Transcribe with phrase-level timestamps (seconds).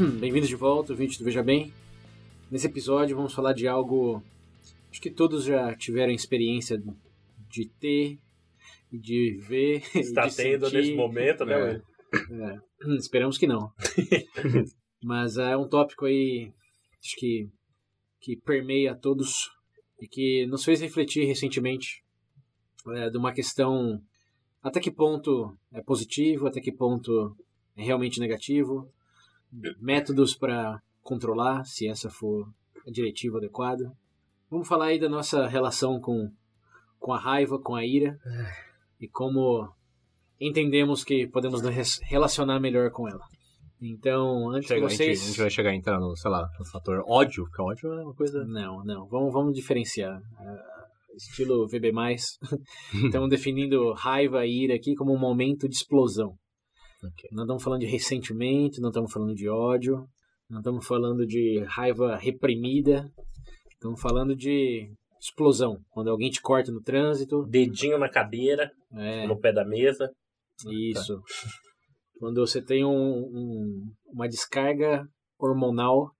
[0.18, 1.74] Bem-vindos de volta, ouvinte do Veja Bem.
[2.50, 4.22] Nesse episódio vamos falar de algo
[4.90, 6.82] acho que todos já tiveram experiência
[7.50, 8.18] de ter,
[8.90, 10.76] de ver, Está de tendo sentir.
[10.78, 11.82] nesse momento, né?
[12.14, 12.16] É.
[12.16, 12.60] É,
[12.96, 13.70] esperamos que não.
[15.04, 16.50] Mas é um tópico aí,
[17.04, 17.48] acho que,
[18.20, 19.50] que permeia todos
[20.00, 22.02] e que nos fez refletir recentemente
[22.88, 24.00] é, de uma questão
[24.62, 27.36] até que ponto é positivo, até que ponto
[27.76, 28.90] é realmente negativo,
[29.80, 32.48] métodos para controlar, se essa for
[32.86, 33.92] a diretiva adequada.
[34.50, 36.30] Vamos falar aí da nossa relação com,
[36.98, 38.18] com a raiva, com a ira
[39.00, 39.68] e como
[40.40, 43.24] entendemos que podemos nos relacionar melhor com ela.
[43.80, 45.22] Então, antes Chega, que a, gente, vocês...
[45.22, 48.14] a gente vai chegar então no, sei lá, no fator ódio, porque ódio é uma
[48.14, 48.44] coisa.
[48.44, 49.06] Não, não.
[49.08, 50.20] Vamos, vamos diferenciar.
[50.38, 50.80] Ah,
[51.16, 51.90] estilo VB+.
[53.06, 56.34] Estamos definindo raiva e ira aqui como um momento de explosão.
[57.02, 57.28] Ok.
[57.32, 60.06] Não estamos falando de ressentimento, não estamos falando de ódio,
[60.48, 63.10] não estamos falando de raiva reprimida.
[63.72, 65.78] Estamos falando de explosão.
[65.90, 67.44] Quando alguém te corta no trânsito.
[67.46, 70.10] Dedinho na cadeira, É, no pé da mesa.
[70.70, 71.22] isso.
[72.18, 72.90] Quando você tem um-
[73.24, 76.10] um- uma descarga hormonal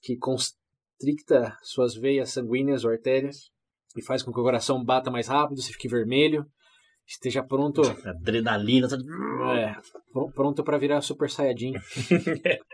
[0.00, 3.50] que constricta suas veias sanguíneas ou artérias
[3.96, 6.46] e faz com que o coração bata mais rápido, você fique vermelho,
[7.08, 8.86] esteja pronto, Adrenalina.
[8.88, 8.96] tá-
[9.56, 9.74] é,
[10.12, 11.72] pr- pronto para virar Super Saiyajin.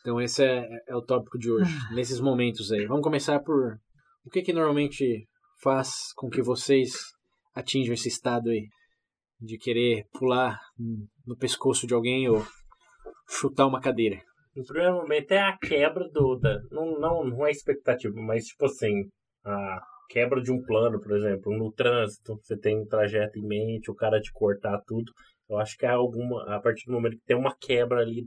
[0.00, 2.86] Então esse é, é o tópico de hoje, nesses momentos aí.
[2.86, 3.74] Vamos começar por
[4.24, 5.26] o que que normalmente
[5.60, 6.92] faz com que vocês
[7.54, 8.68] atinjam esse estado aí
[9.40, 10.56] de querer pular
[11.26, 12.46] no pescoço de alguém ou
[13.28, 14.20] chutar uma cadeira.
[14.54, 16.36] No primeiro momento é a quebra do.
[16.38, 19.08] Da, não, não, não é expectativa, mas tipo assim,
[19.44, 23.90] a quebra de um plano, por exemplo, no trânsito, você tem um trajeto em mente,
[23.90, 25.12] o cara te cortar tudo.
[25.48, 26.42] Eu acho que é alguma.
[26.54, 28.24] A partir do momento que tem uma quebra ali,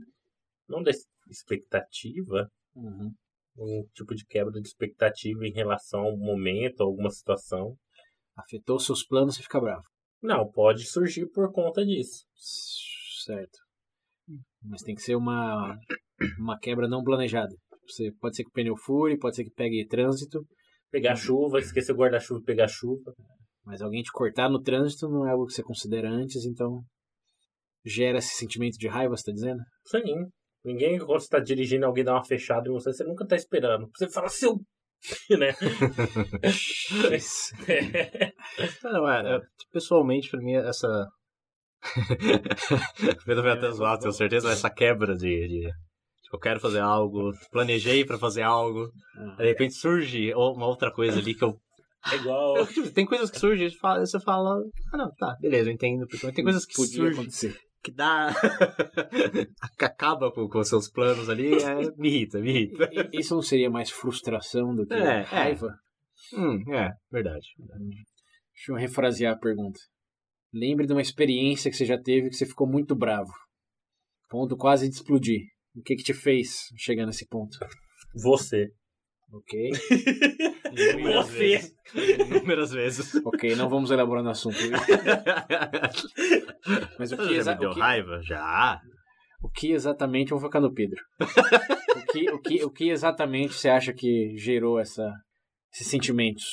[0.66, 0.90] não da
[1.28, 7.76] expectativa, um tipo de quebra de expectativa em relação ao momento, a alguma situação.
[8.36, 9.84] Afetou seus planos, você fica bravo.
[10.22, 12.24] Não, pode surgir por conta disso.
[13.24, 13.58] Certo.
[14.62, 15.78] Mas tem que ser uma,
[16.38, 17.54] uma quebra não planejada.
[17.86, 20.40] Você, pode ser que o pneu fure, pode ser que pegue trânsito,
[20.94, 23.12] Pegar chuva, esquecer o guarda-chuva e pegar chuva.
[23.64, 26.84] mas alguém te cortar no trânsito não é algo que você considera antes, então
[27.84, 29.60] gera esse sentimento de raiva, você tá dizendo?
[29.84, 30.30] Sim.
[30.64, 33.90] Ninguém, quando você tá dirigindo, alguém dá uma fechada em você, você nunca tá esperando.
[33.96, 34.54] Você fala, seu.
[35.36, 35.52] né?
[38.84, 39.40] Não, é, é,
[39.72, 41.08] pessoalmente, pra mim, essa.
[43.26, 45.48] Pedro vai até zoar, tenho certeza, essa quebra de.
[45.48, 45.72] de-
[46.34, 51.18] eu quero fazer algo, planejei pra fazer algo, Ah, de repente surge uma outra coisa
[51.18, 51.56] ali que eu.
[52.12, 52.66] É igual.
[52.66, 54.60] Tipo, tem coisas que surgem, você fala,
[54.92, 56.06] ah não, tá, beleza, eu entendo.
[56.06, 57.56] porque Tem coisas que podia surgem acontecer.
[57.82, 58.30] que dá.
[59.78, 62.90] que acaba com, com os seus planos ali, é, me irrita, me irrita.
[63.12, 65.22] Isso não seria mais frustração do que É, é.
[65.22, 65.74] raiva?
[66.34, 67.46] Hum, é, verdade.
[68.54, 69.78] Deixa eu refrasear a pergunta.
[70.52, 73.32] Lembre de uma experiência que você já teve que você ficou muito bravo.
[74.28, 75.40] Ponto quase de explodir.
[75.76, 77.56] O que que te fez chegar nesse ponto?
[78.22, 78.68] Você.
[79.32, 79.70] Ok.
[80.76, 81.38] Inúmeras Você.
[81.38, 81.74] vezes.
[82.28, 83.14] Inúmeras vezes.
[83.24, 84.56] Ok, não vamos elaborar no assunto.
[84.56, 84.70] viu?
[86.98, 88.20] Mas o Você que, já exa- me deu o que- raiva?
[88.22, 88.80] Já.
[89.42, 90.28] o que exatamente.
[90.30, 91.00] Vamos focar no Pedro.
[91.20, 95.12] o, que, o, que, o que exatamente você acha que gerou essa,
[95.72, 96.44] esses sentimentos?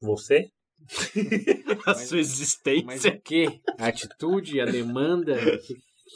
[0.00, 0.48] Você?
[1.86, 2.86] A Mas- sua existência.
[2.86, 3.46] Mas o que?
[3.78, 5.74] A atitude, a demanda que,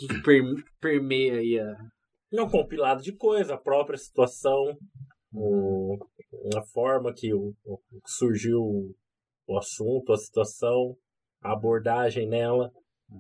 [0.09, 1.75] que per- permeia aí a.
[2.33, 4.77] É um compilado de coisa, a própria situação,
[5.33, 5.99] o,
[6.57, 8.63] a forma que o, o- surgiu
[9.47, 10.97] o assunto, a situação,
[11.43, 12.71] a abordagem nela.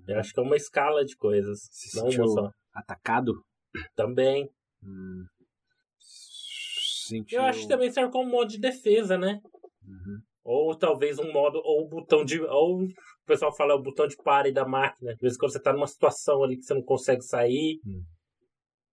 [0.07, 1.59] Eu acho que é uma escala de coisas.
[1.73, 2.51] Se Não uma sentiu só.
[2.73, 3.33] atacado?
[3.97, 4.49] Também.
[4.83, 5.25] Hum.
[5.99, 7.39] Sentiu...
[7.41, 9.41] Eu acho que também serve como modo de defesa, né?
[9.85, 10.21] Uhum.
[10.45, 12.41] Ou talvez um modo, ou o botão de.
[12.41, 12.89] Ou o
[13.27, 15.13] pessoal fala é o botão de pare da máquina.
[15.13, 17.81] Às vezes quando você tá numa situação ali que você não consegue sair.
[17.85, 18.03] Hum.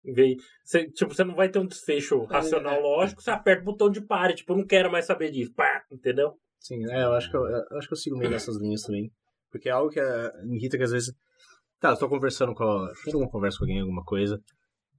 [0.05, 2.81] Em vez- Você, tipo, você não vai ter um desfecho racional é.
[2.81, 5.53] lógico, você aperta o botão de pare, tipo, eu não quero mais saber disso.
[5.55, 6.33] Pá, entendeu?
[6.61, 9.11] Sim, é, eu acho que eu, eu acho que eu sigo meio nessas linhas também.
[9.51, 11.13] Porque é algo que é, me irrita que às vezes
[11.81, 12.65] Tá, eu tô conversando com.
[12.65, 12.91] A...
[13.05, 14.41] Tendo uma conversa com alguém, alguma coisa.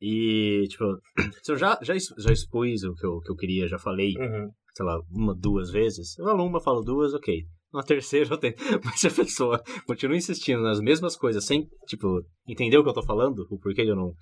[0.02, 0.84] E, tipo,
[1.42, 4.52] se eu já, já, já expus o que eu, que eu queria, já falei, Uhum.
[4.76, 6.18] sei lá, uma, duas vezes.
[6.20, 7.44] Eu falo uma, falo duas, ok.
[7.74, 8.54] Na terceira eu tenho.
[8.86, 12.94] Mas se a pessoa continua insistindo nas mesmas coisas, sem, tipo, entender o que eu
[12.94, 14.14] tô falando, o porquê eu não.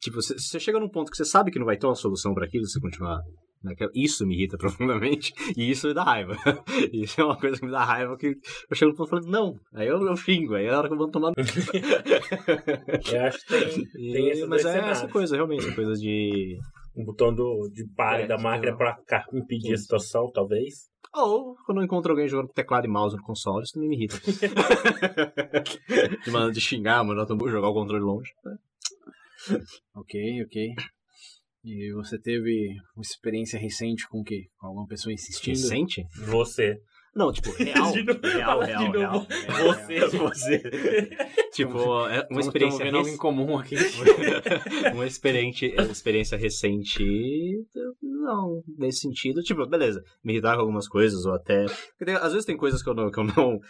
[0.00, 2.46] Tipo, você chega num ponto que você sabe que não vai ter uma solução pra
[2.46, 3.20] aquilo se você continuar.
[3.94, 6.36] Isso me irrita profundamente e isso me dá raiva.
[6.92, 8.26] Isso é uma coisa que me dá raiva que
[8.70, 9.54] eu chego no ponto falando, não.
[9.74, 11.32] Aí eu, eu xingo, aí é a hora que eu vou tomar.
[13.12, 14.98] Eu acho que tem, tem esses Mas é cenários.
[14.98, 16.58] essa coisa, realmente, essa coisa de.
[16.96, 20.90] Um botão do, de pare É, da máquina ca- impedir a situação, talvez.
[21.14, 23.96] Ou quando eu encontro alguém jogando com teclado e mouse no console, isso também me
[23.96, 24.18] irrita.
[26.24, 28.30] de, mano, de xingar, mandar jogar o controle longe.
[29.94, 30.74] Ok, ok.
[31.64, 34.48] E você teve uma experiência recente com o quê?
[34.58, 35.60] Com alguma pessoa insistindo?
[35.60, 36.04] Recente?
[36.26, 36.80] Você.
[37.14, 37.92] Não, tipo, real.
[37.92, 39.12] De novo, real, real, de real.
[39.12, 39.26] novo.
[39.28, 40.58] Você, você.
[41.52, 41.78] tipo,
[42.08, 43.76] é uma experiência tamo vendo algo em comum aqui.
[44.92, 47.04] uma experiente, experiência recente,
[48.02, 49.40] não, nesse sentido.
[49.42, 51.66] Tipo, beleza, me irritar com algumas coisas, ou até.
[51.98, 53.10] porque às vezes tem coisas que eu não.
[53.10, 53.60] Que eu não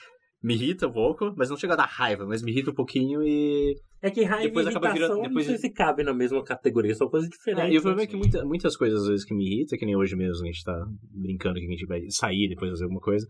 [0.43, 3.23] me irrita um pouco, mas não chega a dar raiva, mas me irrita um pouquinho
[3.23, 3.75] e.
[4.03, 6.95] É que raiva Depois e acaba virando- depois- não sei se cabe na mesma categoria,
[6.95, 7.71] são coisas diferentes.
[7.71, 8.11] É, e o problema é né?
[8.11, 10.65] que muita- muitas coisas às vezes que me irritam, que nem hoje mesmo a gente
[10.65, 10.77] tá
[11.13, 13.27] brincando que a gente vai sair depois fazer alguma coisa.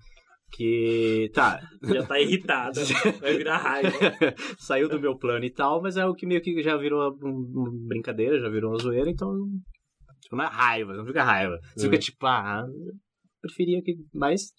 [0.54, 1.30] Que.
[1.32, 1.60] Tá.
[1.82, 2.74] Já tá irritado,
[3.20, 3.90] vai virar raiva.
[4.58, 7.70] Saiu do meu plano e tal, mas é o que meio que já virou uma,
[7.88, 9.30] brincadeira, já virou uma zoeira, então.
[10.20, 11.58] Tipo, não é raiva, não fica raiva.
[11.74, 12.92] Você fica tipo, ah, eu
[13.40, 13.94] preferia que.
[14.14, 14.52] Mas.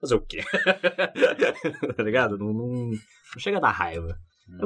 [0.00, 0.38] Fazer o quê?
[1.96, 2.38] tá ligado?
[2.38, 4.16] Não, não, não chega a dar raiva.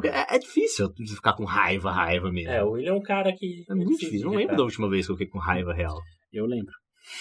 [0.05, 2.51] É, é difícil ficar com raiva, raiva mesmo.
[2.53, 3.65] É, o William é um cara que.
[3.69, 4.27] É muito difícil.
[4.27, 5.99] Não lembro da última vez que eu fiquei com raiva real.
[6.33, 6.73] Eu lembro.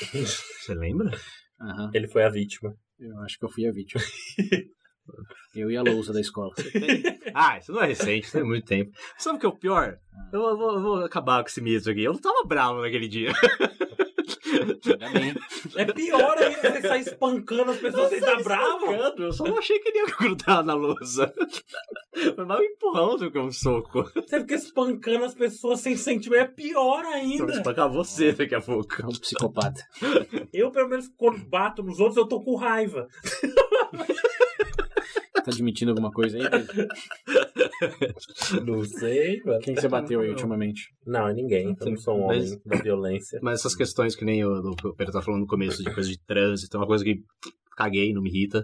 [0.13, 1.10] Você lembra?
[1.60, 1.90] Aham.
[1.94, 2.74] Ele foi a vítima.
[3.00, 4.02] Eu acho que eu fui a vítima.
[5.56, 6.54] eu e a lousa da escola.
[7.34, 8.92] Ah, isso não é recente, isso tem muito tempo.
[9.18, 9.98] Sabe o que é o pior?
[10.31, 12.04] Eu vou, eu vou acabar com esse mito aqui.
[12.04, 13.31] Eu não tava bravo naquele dia.
[14.88, 15.36] Ainda bem.
[15.75, 18.94] É pior ainda você sair espancando as pessoas sem estar bravo.
[19.18, 21.33] Eu só não achei que ele ia grudar na lousa.
[22.36, 24.04] Foi mais um empurrão do que um soco.
[24.16, 26.42] Você fica espancando as pessoas sem sentimento.
[26.42, 27.54] É pior Eu vou ainda.
[27.54, 29.01] espancar você daqui a pouco.
[29.01, 29.81] É um psicopata.
[30.54, 33.07] Eu, pelo menos, quando bato nos outros, eu tô com raiva.
[35.44, 36.48] Tá admitindo alguma coisa aí?
[36.50, 36.88] Pedro?
[38.66, 39.60] Não sei, mano.
[39.60, 40.89] Quem você bateu aí ultimamente?
[41.06, 41.75] Não, é ninguém.
[41.80, 43.39] Eu não sou um Mas- homem da violência.
[43.44, 46.19] Mas essas questões que nem o, o Pedro tá falando no começo, de coisa de
[46.25, 47.16] trânsito, é uma coisa que
[47.75, 48.63] caguei, não me irrita.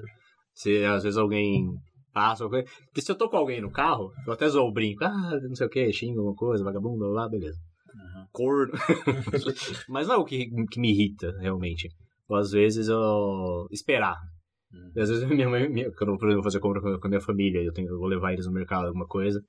[0.53, 1.67] Se às vezes alguém
[2.13, 2.77] passa, alguma coisa.
[2.85, 5.55] Porque se eu tô com alguém no carro, eu até zoo o brinco, ah, não
[5.55, 7.57] sei o que, xinga alguma coisa, vagabundo, blá, blá, beleza.
[8.31, 8.73] Corno.
[9.89, 11.89] Mas não é o que, que me irrita, realmente.
[12.29, 13.67] Ou às vezes eu.
[13.71, 14.15] esperar.
[14.73, 14.91] Hum.
[14.95, 17.07] E às vezes minha mãe, minha, quando eu, por exemplo, vou fazer compra com com
[17.07, 19.41] a minha família, eu, tenho, eu vou levar eles no mercado, alguma coisa.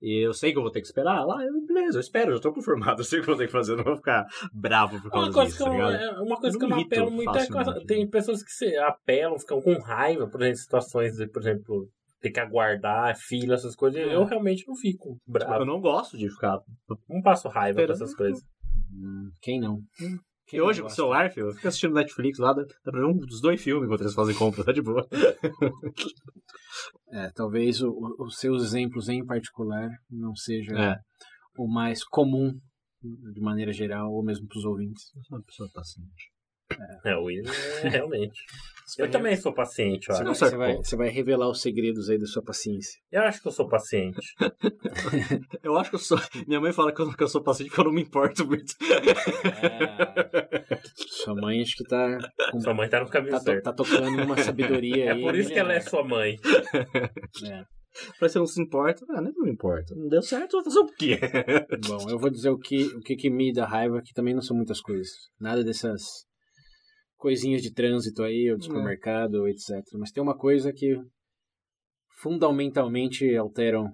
[0.00, 2.40] E eu sei que eu vou ter que esperar lá, eu, beleza, eu espero, eu
[2.40, 4.26] tô conformado, eu sei o que eu vou ter que fazer, eu não vou ficar
[4.52, 6.68] bravo por causa Uma coisa, disso, que tá eu, é, uma coisa Eu que eu
[6.70, 10.58] não apelo muito é coisa- tem pessoas que se apelam, ficam com raiva, por exemplo,
[10.58, 11.88] situações de, por exemplo,
[12.20, 14.00] ter que aguardar fila, essas coisas.
[14.00, 14.14] É.
[14.14, 15.64] Eu realmente não fico Eu bravo.
[15.64, 16.58] não gosto de ficar.
[17.08, 17.98] Não passo raiva Esperando.
[17.98, 18.42] dessas coisas.
[18.92, 19.78] Hum, Quem não?
[20.52, 23.00] Quem E hoje, com o celular, filho, eu fico assistindo Netflix lá, dá, dá pra
[23.00, 25.06] ver um dos dois filmes enquanto eles fazem compra, tá de boa.
[27.10, 30.96] É, talvez o- os seus exemplos em particular não seja É.
[31.58, 32.52] o mais comum
[33.02, 35.14] de maneira geral, ou mesmo para os ouvintes.
[35.14, 36.31] Eu sou uma pessoa paciente.
[37.04, 37.50] É, o William
[37.84, 38.40] é realmente.
[38.98, 40.34] Eu também sou paciente, eu Você acho.
[40.50, 43.00] você, vai, você vai revelar os segredos aí da sua paciência.
[43.10, 44.18] Eu acho que eu sou paciente.
[45.62, 46.18] Eu acho que eu sou.
[46.46, 48.74] Minha mãe fala que eu, que eu sou paciente porque eu não me importo muito.
[49.62, 50.78] É,
[51.24, 52.18] sua mãe acho que tá,
[52.50, 53.64] com- Sua mãe tá no caminho tá, to- certo.
[53.64, 55.22] tá tocando numa sabedoria É aí.
[55.22, 56.36] por isso que ela é sua mãe.
[57.44, 57.64] É.
[58.20, 59.04] Mas você não se importa?
[59.10, 59.94] Ah, nem não me importa.
[59.94, 61.18] Não deu certo, vou fazer o quê?
[61.86, 64.42] Bom, eu vou dizer o que, o que, que me dá raiva, que também não
[64.42, 65.10] são muitas coisas.
[65.40, 66.02] Nada dessas
[67.22, 69.70] coisinhas de trânsito aí, ou de supermercado, etc.
[69.94, 70.96] Mas tem uma coisa que
[72.20, 73.86] fundamentalmente alteram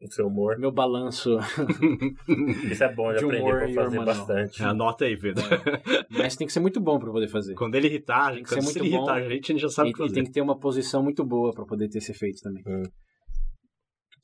[0.00, 0.58] O seu humor.
[0.58, 1.38] meu balanço.
[2.72, 4.62] Isso é bom aprender humor pra e fazer bastante.
[4.64, 5.44] Anota aí, Pedro.
[6.10, 7.54] Mas tem que ser muito bom para poder fazer.
[7.54, 8.96] Quando ele irritar, Tem que quando ser se muito ele bom.
[8.96, 10.14] irritar a gente, já sabe o que E, e fazer.
[10.14, 12.62] tem que ter uma posição muito boa para poder ter esse efeito também.
[12.66, 12.82] Hum.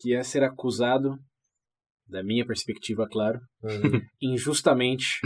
[0.00, 1.16] Que é ser acusado,
[2.08, 4.00] da minha perspectiva, claro, Hum.
[4.20, 5.20] injustamente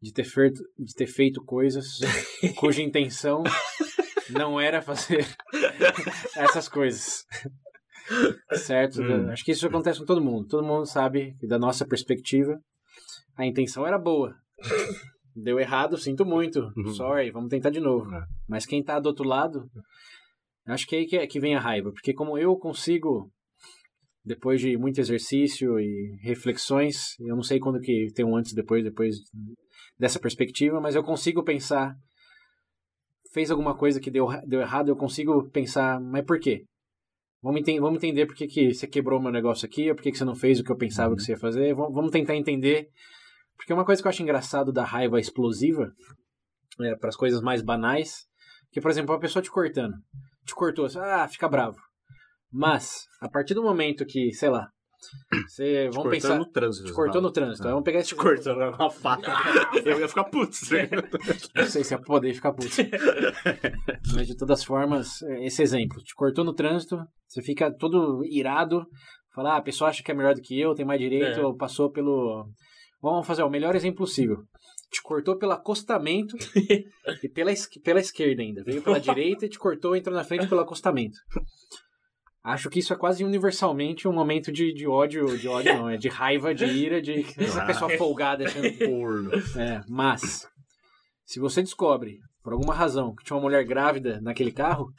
[0.00, 1.86] de ter feito, de ter feito coisas
[2.56, 3.42] cuja intenção
[4.30, 5.26] não era fazer
[6.36, 7.24] essas coisas.
[8.52, 9.02] Certo?
[9.02, 9.30] Hum.
[9.30, 10.46] Acho que isso acontece com todo mundo.
[10.46, 12.58] Todo mundo sabe que, da nossa perspectiva,
[13.36, 14.34] a intenção era boa.
[15.34, 16.60] Deu errado, sinto muito.
[16.76, 16.92] Uhum.
[16.94, 18.12] Sorry, vamos tentar de novo.
[18.14, 18.24] É.
[18.48, 19.68] Mas quem tá do outro lado,
[20.66, 21.92] acho que é aí que, é- que vem a raiva.
[21.92, 23.30] Porque como eu consigo
[24.24, 28.84] depois de muito exercício e reflexões, eu não sei quando que tem um antes depois,
[28.84, 29.16] depois
[29.98, 31.94] dessa perspectiva, mas eu consigo pensar,
[33.32, 36.64] fez alguma coisa que deu, deu errado, eu consigo pensar, mas por quê?
[37.42, 40.12] Vamos, enten vamos entender por que, que você quebrou meu negócio aqui, ou por que,
[40.12, 41.16] que você não fez o que eu pensava uhum.
[41.16, 42.88] que você ia fazer, vamos, vamos tentar entender,
[43.56, 45.92] porque uma coisa que eu acho engraçado da raiva explosiva,
[46.80, 48.26] é, para as coisas mais banais,
[48.70, 49.94] que, por exemplo, uma pessoa te cortando,
[50.44, 51.76] te cortou, ah, fica bravo.
[52.50, 54.68] Mas, a partir do momento que, sei lá,
[55.46, 56.38] você, vamos pensar.
[56.38, 56.86] no trânsito.
[56.86, 57.66] Te cortou no trânsito.
[57.66, 57.70] Ah.
[57.70, 58.08] Vamos pegar esse.
[58.08, 59.32] Te cortou com uma faca.
[59.84, 60.56] eu ia ficar puto.
[61.54, 62.68] Não sei se ia poder ficar puto.
[64.14, 66.02] Mas de todas formas, esse exemplo.
[66.02, 68.86] Te cortou no trânsito, você fica todo irado.
[69.34, 71.44] Falar, ah, a pessoa acha que é melhor do que eu, tem mais direito, é.
[71.44, 72.48] ou passou pelo.
[73.00, 74.38] Vamos fazer o melhor exemplo possível.
[74.90, 76.36] Te cortou pelo acostamento
[77.22, 77.52] e pela,
[77.84, 78.64] pela esquerda ainda.
[78.64, 81.18] Veio pela direita e te cortou, entrou na frente pelo acostamento.
[82.42, 85.96] Acho que isso é quase universalmente um momento de, de ódio, de ódio não, é
[85.96, 89.30] de raiva, de ira, de essa pessoa folgada achando porno.
[89.56, 90.48] É, mas
[91.24, 94.92] se você descobre, por alguma razão, que tinha uma mulher grávida naquele carro,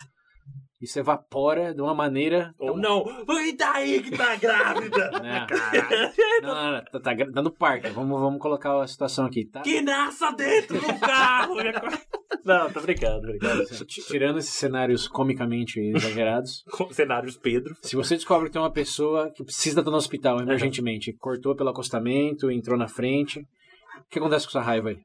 [0.82, 2.54] isso evapora de uma maneira.
[2.58, 3.04] Ou não,
[3.46, 5.10] e daí que tá grávida?
[5.20, 5.46] É.
[5.46, 6.14] Caralho.
[6.42, 7.90] Não, não, não, tá, tá dando parque.
[7.90, 9.46] Vamos, vamos colocar a situação aqui.
[9.46, 9.62] Tá?
[9.62, 11.56] Que nasça dentro do carro!
[12.46, 13.66] não, tô brincando, brincando.
[13.86, 16.64] Tirando esses cenários comicamente exagerados.
[16.92, 17.76] cenários Pedro.
[17.82, 21.70] Se você descobre que tem uma pessoa que precisa estar no hospital emergentemente, cortou pelo
[21.70, 24.98] acostamento, entrou na frente, o que acontece com essa raiva aí?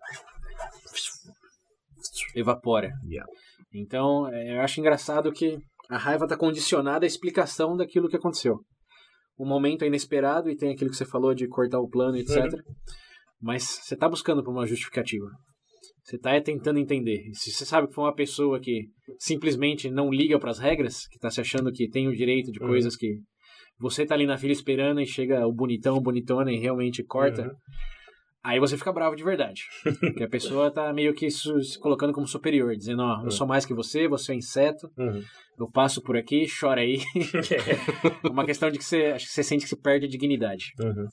[2.36, 2.92] Evapora.
[3.08, 3.30] Yeah.
[3.74, 5.58] Então, é, eu acho engraçado que
[5.90, 8.60] a raiva está condicionada à explicação daquilo que aconteceu.
[9.36, 12.36] O momento é inesperado e tem aquilo que você falou de cortar o plano, etc.
[12.36, 12.74] Uhum.
[13.42, 15.26] Mas você está buscando por uma justificativa.
[16.04, 17.28] Você está tentando entender.
[17.28, 18.88] E se você sabe que foi uma pessoa que
[19.18, 22.60] simplesmente não liga para as regras, que está se achando que tem o direito de
[22.60, 22.68] uhum.
[22.68, 23.18] coisas que
[23.78, 27.42] você está ali na fila esperando e chega o bonitão, bonitona e realmente corta.
[27.42, 27.54] Uhum.
[28.44, 29.62] Aí você fica bravo de verdade.
[30.00, 33.64] Porque a pessoa tá meio que se colocando como superior, dizendo, ó, eu sou mais
[33.64, 35.22] que você, você é inseto, uhum.
[35.58, 36.98] eu passo por aqui, chora aí.
[38.22, 40.66] é uma questão de que você, acho que você sente que se perde a dignidade.
[40.78, 41.06] Uhum.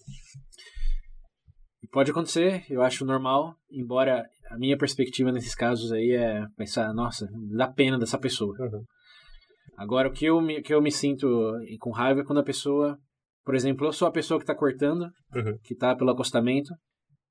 [1.81, 6.93] E pode acontecer, eu acho normal, embora a minha perspectiva nesses casos aí é pensar,
[6.93, 8.53] nossa, dá pena dessa pessoa.
[8.59, 8.83] Uhum.
[9.77, 12.97] Agora, o que eu, me, que eu me sinto com raiva é quando a pessoa,
[13.45, 15.57] por exemplo, eu sou a pessoa que está cortando, uhum.
[15.63, 16.71] que está pelo acostamento,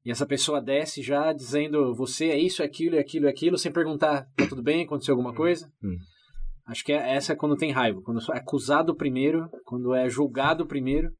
[0.04, 3.59] e essa pessoa desce já dizendo você é isso, é aquilo, é aquilo, é aquilo,
[3.59, 5.71] sem perguntar, tá tudo bem, aconteceu alguma coisa?
[5.83, 5.97] Hum.
[6.66, 10.66] Acho que é, essa é quando tem raiva, quando é acusado primeiro, quando é julgado
[10.66, 11.11] primeiro,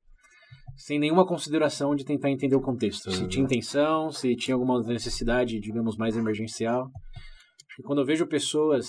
[0.77, 3.11] sem nenhuma consideração de tentar entender o contexto.
[3.11, 6.85] Se tinha intenção, se tinha alguma necessidade, digamos, mais emergencial.
[6.85, 8.89] Acho que quando eu vejo pessoas.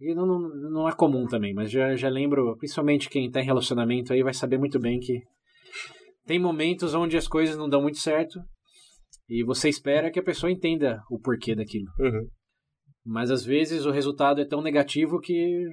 [0.00, 3.44] E não, não, não é comum também, mas já, já lembro, principalmente quem está em
[3.44, 5.20] relacionamento aí vai saber muito bem que
[6.24, 8.38] tem momentos onde as coisas não dão muito certo
[9.28, 11.86] e você espera que a pessoa entenda o porquê daquilo.
[11.98, 12.28] Uhum.
[13.04, 15.64] Mas às vezes o resultado é tão negativo que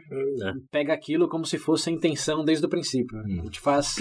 [0.42, 0.52] é.
[0.72, 3.18] pega aquilo como se fosse a intenção desde o princípio.
[3.18, 3.50] Uhum.
[3.50, 3.96] Te faz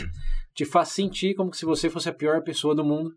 [0.54, 3.10] te faz sentir como se você fosse a pior pessoa do mundo,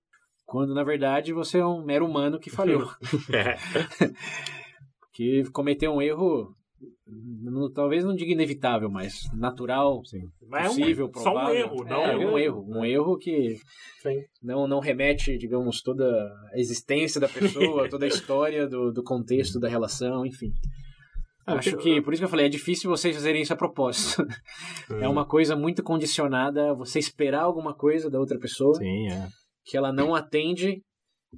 [0.46, 2.90] quando na verdade você é um mero humano que falhou.
[3.34, 3.58] é.
[5.14, 6.56] que cometeu um erro
[7.74, 11.42] talvez não diga inevitável, mas natural, sim, mas possível, é um, provável.
[11.42, 13.56] Só um erro, não é, um erro, um erro que
[14.42, 16.06] não não remete, digamos, toda
[16.54, 20.52] a existência da pessoa, toda a história do, do contexto da relação, enfim.
[21.46, 24.22] Ah, Acho que, por isso que eu falei, é difícil vocês fazerem isso a propósito.
[24.92, 25.00] Hum.
[25.02, 29.28] É uma coisa muito condicionada, você esperar alguma coisa da outra pessoa, Sim, é.
[29.66, 30.82] que ela não atende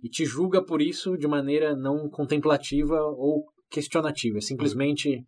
[0.03, 4.37] e te julga por isso de maneira não contemplativa ou questionativa.
[4.37, 5.23] É simplesmente,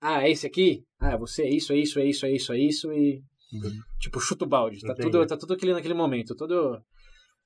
[0.00, 0.82] ah, é esse aqui?
[1.00, 3.22] Ah, você é isso, é isso, é isso, é isso, é isso, e.
[3.52, 3.70] Uhum.
[4.00, 4.80] Tipo, chuta o balde.
[4.80, 6.34] Tá tudo, tá tudo aquilo naquele momento.
[6.34, 6.82] Todo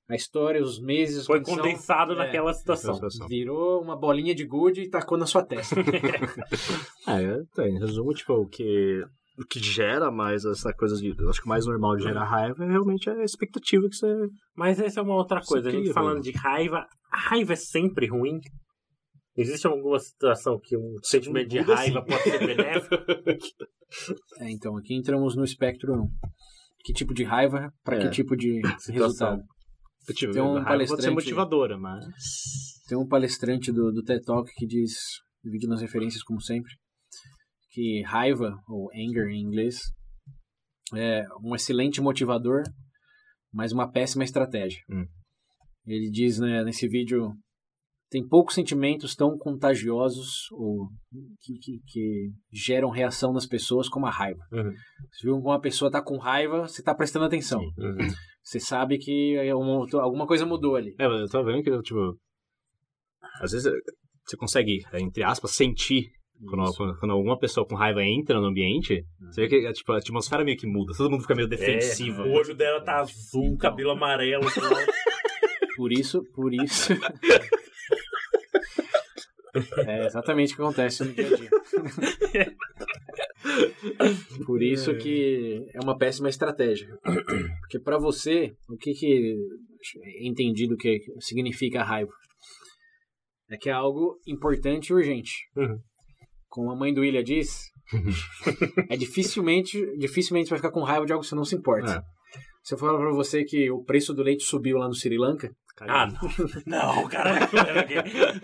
[0.08, 1.26] a história, os meses.
[1.26, 2.98] Foi condensado é, naquela situação.
[3.28, 5.76] Virou uma bolinha de gude e tacou na sua testa.
[7.06, 9.04] é, em resumo, tipo, o que,
[9.38, 11.14] o que gera mais essa coisa de.
[11.28, 14.30] Acho que o mais normal de gerar raiva é realmente a expectativa que você.
[14.56, 15.68] Mas essa é uma outra coisa.
[15.68, 18.40] A gente falando de raiva, a raiva é sempre ruim.
[19.38, 22.10] Existe alguma situação que um sentimento de raiva assim.
[22.10, 22.96] pode ser benéfico?
[24.42, 26.08] é, então, aqui entramos no espectro
[26.80, 28.00] que tipo de raiva para é.
[28.00, 29.40] que tipo de resultado.
[30.12, 32.02] Tipo, tem um palestrante pode ser motivadora, mas
[32.88, 34.92] tem um palestrante do, do TED Talk que diz,
[35.44, 36.72] vídeo nas referências como sempre,
[37.70, 39.78] que raiva ou anger em inglês
[40.96, 42.62] é um excelente motivador,
[43.52, 44.80] mas uma péssima estratégia.
[44.90, 45.06] Hum.
[45.86, 47.32] Ele diz né, nesse vídeo
[48.10, 50.88] tem poucos sentimentos tão contagiosos ou
[51.42, 54.40] que, que, que geram reação nas pessoas como a raiva.
[54.52, 54.72] Uhum.
[55.12, 57.60] Você viu uma pessoa tá com raiva, você tá prestando atenção.
[57.60, 58.08] Uhum.
[58.42, 60.94] Você sabe que é uma- alguma coisa mudou ali.
[60.98, 62.16] É, mas eu tava vendo que, tipo.
[63.42, 63.70] Às vezes
[64.26, 66.06] você consegue, entre aspas, sentir
[66.48, 69.04] quando, quando, quando alguma pessoa com raiva entra no ambiente.
[69.30, 72.22] Você vê que tipo, a atmosfera meio que muda, todo mundo fica meio defensivo.
[72.22, 73.56] É, o olho dela tá azul, Então.
[73.58, 74.44] cabelo amarelo.
[75.76, 76.92] Por isso, por isso.
[79.86, 81.50] É exatamente o que acontece no dia a dia.
[84.46, 86.88] Por isso que é uma péssima estratégia.
[87.60, 89.36] Porque para você, o que que
[90.04, 92.12] é entendido que significa raiva?
[93.50, 95.32] É que é algo importante e urgente.
[95.56, 95.78] Uhum.
[96.48, 97.70] Como a mãe do William diz,
[98.90, 101.92] é dificilmente, dificilmente você vai ficar com raiva de algo que você não se importa.
[101.92, 102.00] É.
[102.62, 105.50] Se eu falar pra você que o preço do leite subiu lá no Sri Lanka,
[105.86, 106.18] ah, não.
[106.66, 107.46] Não, cara.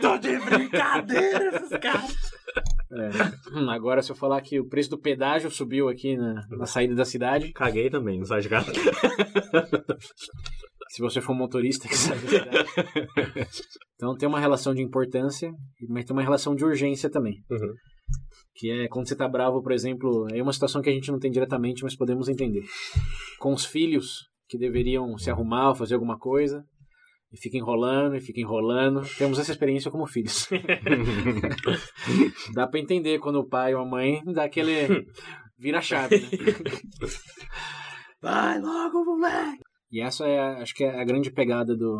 [0.00, 2.16] Tô de brincadeira esses caras.
[2.92, 3.10] É.
[3.70, 7.04] Agora, se eu falar que o preço do pedágio subiu aqui na, na saída da
[7.04, 8.72] cidade, Caguei também, não sai de casa.
[10.88, 12.66] se você for motorista que sai da cidade.
[13.96, 15.50] Então tem uma relação de importância,
[15.88, 17.34] mas tem uma relação de urgência também.
[17.50, 17.74] Uhum.
[18.54, 21.18] Que é quando você tá bravo, por exemplo, é uma situação que a gente não
[21.18, 22.62] tem diretamente, mas podemos entender.
[23.40, 26.62] Com os filhos que deveriam se arrumar ou fazer alguma coisa,
[27.34, 29.02] e fica enrolando, e fica enrolando.
[29.18, 30.48] Temos essa experiência como filhos.
[32.54, 35.06] Dá pra entender quando o pai ou a mãe dá aquele
[35.58, 36.28] vira-chave, né?
[38.22, 39.58] Vai logo, moleque!
[39.90, 41.96] E essa é, a- acho que é a grande pegada do,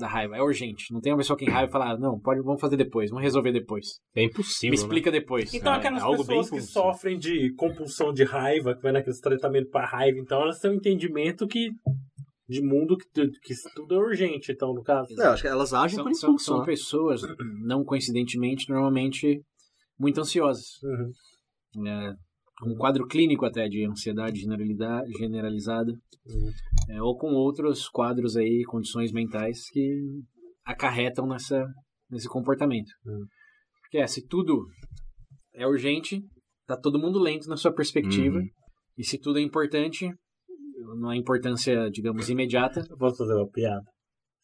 [0.00, 0.36] da raiva.
[0.36, 0.92] É urgente.
[0.92, 3.08] Não tem uma pessoa que em raiva e fala, ah, não, pode, vamos fazer depois,
[3.10, 3.86] vamos resolver depois.
[4.16, 4.70] É impossível.
[4.72, 4.82] Me né?
[4.82, 5.54] explica depois.
[5.54, 9.20] Então, É, aquelas algo bem pessoas que sofrem de compulsão de raiva, que vai naqueles
[9.20, 11.68] tratamentos para raiva, então elas têm um entendimento que
[12.48, 13.06] de mundo que,
[13.42, 15.08] que tudo é urgente, então, no caso.
[15.20, 16.44] É, eu acho que elas agem são, por são, impulso.
[16.44, 16.64] são né?
[16.66, 17.22] pessoas,
[17.64, 19.42] não coincidentemente, normalmente
[19.98, 20.64] muito ansiosas.
[20.82, 22.14] Uhum.
[22.58, 24.40] com um quadro clínico até de ansiedade
[25.18, 25.92] generalizada,
[26.28, 26.50] Uhum.
[26.90, 29.96] é, ou com outros quadros aí, condições mentais que
[30.64, 31.64] acarretam nessa,
[32.10, 32.90] nesse comportamento.
[33.04, 33.24] Uhum.
[33.82, 34.66] Porque é, se tudo
[35.54, 36.20] é urgente,
[36.66, 38.46] tá todo mundo lento na sua perspectiva, Uhum.
[38.98, 40.08] e se tudo é importante,
[40.94, 43.84] numa importância, digamos, imediata, Eu posso fazer uma piada?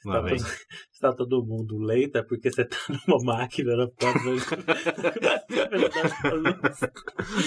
[0.04, 0.42] Lá Tá todo,
[1.00, 2.76] tá todo mundo lento, é porque você tá
[3.06, 3.84] numa máquina na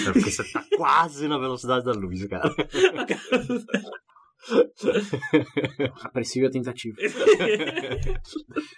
[0.08, 2.50] É porque você tá quase na velocidade da luz, cara.
[6.02, 6.96] aprecio a tentativa.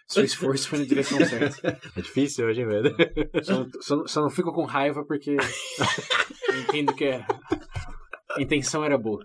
[0.09, 1.79] Seu esforço foi na direção certa.
[1.97, 2.95] É difícil hoje, velho.
[3.43, 5.37] Só, só- só não fico com raiva porque
[6.67, 7.05] entendo que
[8.37, 9.23] a intenção era boa.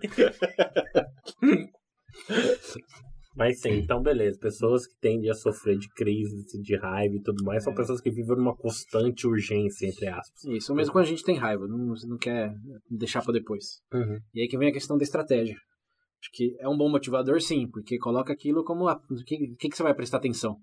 [3.36, 4.38] Mas sim, então beleza.
[4.38, 7.76] Pessoas que tendem a sofrer de crise, de raiva e tudo mais, são É.
[7.76, 10.44] pessoas que vivem numa constante urgência, entre aspas.
[10.44, 12.54] Isso, mesmo quando a gente tem raiva, não, não quer
[12.88, 13.64] deixar pra depois.
[13.92, 14.18] Uhum.
[14.32, 15.56] E aí que vem a questão da estratégia.
[15.56, 19.76] Acho que é um bom motivador, sim, porque coloca aquilo como o que, que, que
[19.76, 20.56] você vai prestar atenção.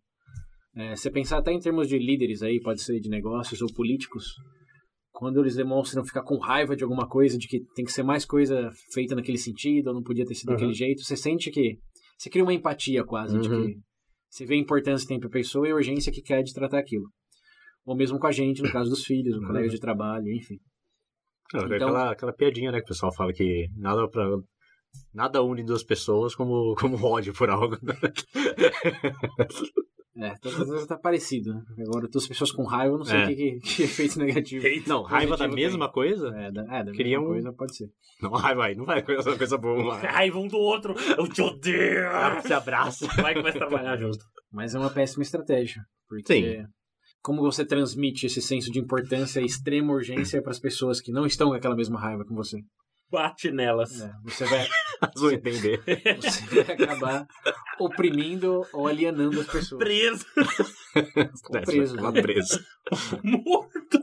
[0.74, 4.24] É, você pensar até em termos de líderes aí, pode ser de negócios ou políticos,
[5.22, 8.26] quando eles demonstram ficar com raiva de alguma coisa, de que tem que ser mais
[8.26, 10.56] coisa feita naquele sentido, ou não podia ter sido Uhum.
[10.56, 11.78] daquele jeito, você sente que.
[12.18, 13.68] Você cria uma empatia quase, de Uhum.
[13.68, 13.76] que
[14.28, 16.80] você vê a importância que tem pra pessoa e a urgência que quer de tratar
[16.80, 17.06] aquilo.
[17.86, 19.46] Ou mesmo com a gente, no caso dos filhos, o Uhum.
[19.48, 20.58] colega de trabalho, enfim.
[21.54, 24.28] Não, é Então- aquela, aquela piadinha, né, que o pessoal fala que nada pra...
[25.14, 27.78] Nada une duas pessoas como, como ódio por algo.
[30.22, 31.62] É, tá, tá, tá parecido, né?
[31.88, 33.24] Agora, duas pessoas com raiva, eu não sei É.
[33.24, 34.66] o que, que, que efeito negativo.
[34.88, 36.28] Não, raiva da mesma coisa?
[36.36, 37.88] É, da, é, da Queria mesma um- coisa, pode ser.
[38.22, 39.98] Não, raiva aí, não vai ser uma coisa boa.
[39.98, 42.04] Raiva um do outro, eu te odeio!
[42.46, 43.08] Se abraça.
[43.22, 44.20] Vai começar a trabalhar junto.
[44.52, 45.82] Mas é uma péssima estratégia.
[46.08, 46.64] Porque
[47.22, 51.26] como você transmite esse senso de importância e extrema urgência para as pessoas que não
[51.26, 52.60] estão com aquela mesma raiva que você?
[53.10, 54.02] Bate nelas.
[54.02, 54.68] É, você, vai,
[55.18, 55.82] Vou entender.
[56.22, 57.28] você vai acabar
[57.80, 59.80] oprimindo ou alienando as pessoas.
[59.80, 60.26] Preso,
[61.50, 61.96] Ou preso.
[61.96, 62.22] Né?
[62.22, 62.66] preso.
[63.24, 64.00] morto.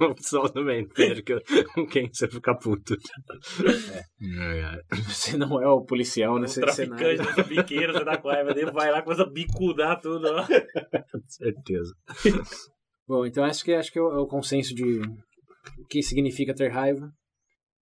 [0.00, 1.40] O pessoal também entende que
[1.74, 2.94] com quem você fica puto.
[3.64, 4.04] É.
[4.60, 4.80] é.
[5.08, 7.18] Você não é o policial O nesse traficante cenário.
[7.18, 10.26] dessa biqueira, você dá com raiva dele, vai lá, começa a bicudar tudo.
[10.28, 10.46] ó.
[10.46, 11.92] Com certeza.
[13.08, 16.54] Bom, então acho que acho que é o, é o consenso de o que significa
[16.54, 17.10] ter raiva.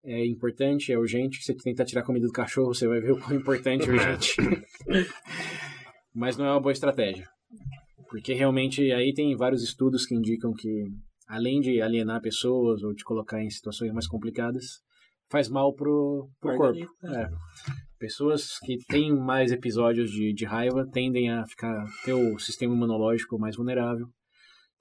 [0.04, 1.42] É importante, é urgente.
[1.42, 4.37] Você tentar tirar a comida do cachorro, você vai ver o quão importante e urgente.
[6.14, 7.26] Mas não é uma boa estratégia.
[8.08, 10.84] Porque realmente aí tem vários estudos que indicam que,
[11.28, 14.80] além de alienar pessoas ou te colocar em situações mais complicadas,
[15.30, 16.64] faz mal pro, pro corpo.
[16.64, 17.22] Organismo, né?
[17.22, 17.28] É.
[17.98, 23.38] Pessoas que têm mais episódios de, de raiva tendem a ficar ter o sistema imunológico
[23.38, 24.06] mais vulnerável,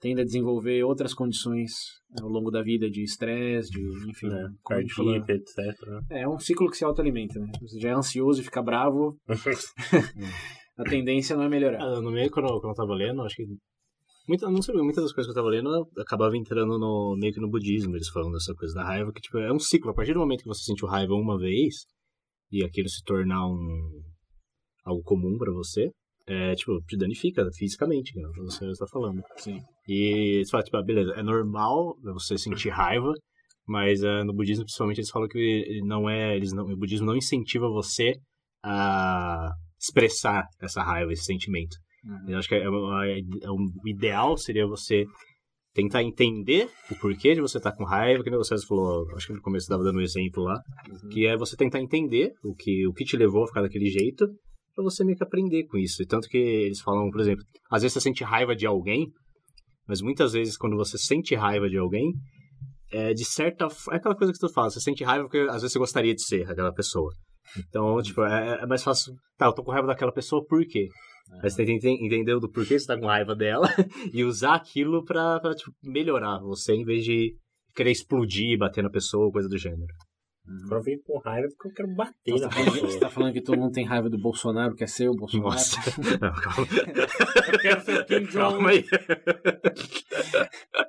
[0.00, 1.72] tendem a desenvolver outras condições
[2.20, 3.80] ao longo da vida de estresse, de
[4.10, 4.48] enfim, né?
[4.64, 5.12] falou.
[5.18, 5.56] Cardíaca, etc.
[5.86, 6.00] né?
[6.22, 7.50] É um ciclo que se autoalimenta, né?
[7.60, 9.16] Você já é ansioso e fica bravo,
[10.78, 11.82] a tendência não é melhorar.
[11.82, 13.44] Ah, no meio, quando, eu- quando eu tava lendo, acho que.
[14.28, 17.32] Muita, não sei, muitas das coisas que eu tava lendo eu acabava entrando no, meio
[17.32, 19.90] que no budismo, eles falando dessa coisa da raiva, que tipo, é um ciclo.
[19.90, 21.76] A partir do momento que você sentiu raiva uma vez,
[22.52, 24.02] e aquilo se tornar um
[24.84, 25.90] algo comum pra você,
[26.28, 29.20] é, tipo, te danifica fisicamente, né, que você está falando.
[29.36, 29.58] Sim.
[29.88, 33.12] E você fala, tipo, ah, beleza, é normal você sentir raiva,
[33.66, 36.36] mas eh, no budismo, principalmente, eles falam que não é.
[36.36, 38.14] Eles não, o budismo não incentiva você
[38.64, 41.76] a expressar essa raiva, esse sentimento.
[42.04, 42.30] Uhum.
[42.30, 45.04] Eu acho que é, é- é um- o ideal seria você
[45.74, 49.40] tentar entender o porquê de você estar com raiva, que César falou, acho que no
[49.42, 50.60] começo estava dando um exemplo lá,
[50.90, 51.08] Uhum.
[51.10, 54.26] que é você tentar entender o que, o que te levou a ficar daquele jeito,
[54.78, 56.02] pra você meio que aprender com isso.
[56.02, 59.08] E tanto que eles falam, por exemplo, às vezes você sente raiva de alguém,
[59.86, 62.12] mas muitas vezes quando você sente raiva de alguém,
[62.92, 65.62] é de certa forma, é aquela coisa que tu fala, você sente raiva porque às
[65.62, 67.12] vezes você gostaria de ser aquela pessoa.
[67.58, 70.88] Então, tipo, é, é mais fácil, tá, eu tô com raiva daquela pessoa, por quê?
[71.42, 73.68] Aí você tem que enten- entender do porquê você tá com raiva dela
[74.14, 77.34] e usar aquilo pra, pra tipo, melhorar você, em vez de
[77.74, 79.92] querer explodir, bater na pessoa, coisa do gênero.
[80.64, 83.00] Agora eu venho com raiva porque eu quero bater Então, na você, tá falando, você
[83.00, 85.50] tá falando que todo mundo tem raiva do Bolsonaro, quer ser o Bolsonaro?
[85.50, 85.78] Nossa.
[86.20, 86.68] Não, calma.
[87.52, 88.32] Eu quero ser o Kim Jong.
[88.32, 88.84] calma aí.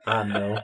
[0.06, 0.56] Ah, não.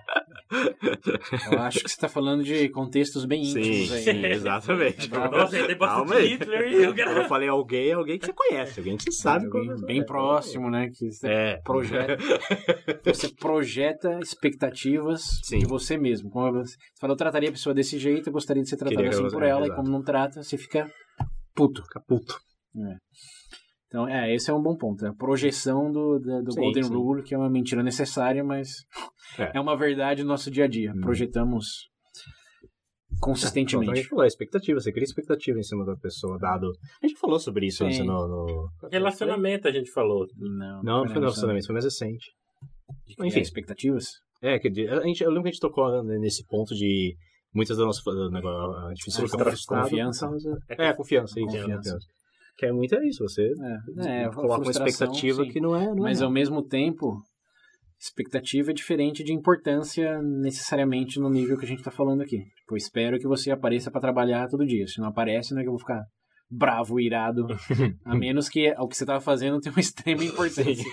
[1.51, 4.03] Eu acho que você tá falando de contextos bem Sim, íntimos aí.
[4.03, 5.09] sim, exatamente.
[5.11, 6.27] Nossa, tem Calma bastante aí.
[6.29, 7.27] Hitler e eu Quando eu quero...
[7.27, 9.45] falei alguém, é alguém que você conhece, alguém que você sabe.
[9.45, 10.89] Alguém bem próximo, né?
[10.89, 11.57] Que você É.
[11.63, 12.17] projeta,
[13.03, 15.59] você projeta expectativas Sim.
[15.59, 16.29] de você mesmo.
[16.31, 19.27] Você você fala, eu trataria a pessoa desse jeito, eu gostaria de ser tratado assim
[19.29, 20.89] por é, ela, e como não trata, você fica
[21.55, 21.81] puto.
[21.83, 22.35] Fica puto.
[23.87, 25.05] Então, é, esse é um bom ponto.
[25.05, 26.93] É a projeção do, da- do Sim, Golden sim.
[26.93, 28.69] Rule, que é uma mentira necessária, mas
[29.39, 29.57] É.
[29.57, 30.91] é, uma verdade no nosso dia a dia.
[30.91, 30.99] Hum.
[31.01, 31.65] Projetamos
[33.07, 33.95] Então, a consistentemente.
[33.95, 36.67] gente falou, é expectativa, você cria expectativa em cima da pessoa, dado.
[37.01, 38.05] A gente falou sobre isso antes no.
[38.27, 38.69] no...
[38.91, 40.25] Relacionamento, a gente falou.
[40.35, 42.25] Não, Não, não foi no relacionamento, foi mais recente.
[43.07, 43.39] de Enfim.
[43.39, 44.05] expectativas.
[44.41, 47.15] É, a gente, eu lembro que a gente tocou né, nesse ponto de
[47.55, 48.03] muitas das nossas.
[48.31, 49.03] negócio, a gente
[49.51, 50.27] frustrado confiança.
[50.27, 51.45] causa- É, confiança, isso.
[51.47, 51.75] Confiança.
[51.75, 52.07] confiança.
[52.57, 53.51] Que é muito é isso, você
[54.05, 55.49] É, é, coloca uma expectativa sim.
[55.51, 55.87] que não é.
[55.87, 56.23] Não Mas é.
[56.25, 57.17] ao mesmo tempo,
[57.99, 62.37] expectativa é diferente de importância necessariamente no nível que a gente tá falando aqui.
[62.59, 64.87] Tipo, espero que você apareça para trabalhar todo dia.
[64.87, 66.01] Se não aparece, não é que eu vou ficar
[66.49, 67.45] bravo, irado,
[68.05, 70.85] a menos que o que você tava fazendo tenha uma extrema importância.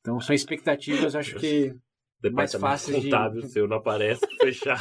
[0.00, 4.80] Então são expectativas, acho que Mais Departamento fáceis de- contábil seu não aparece, fechar.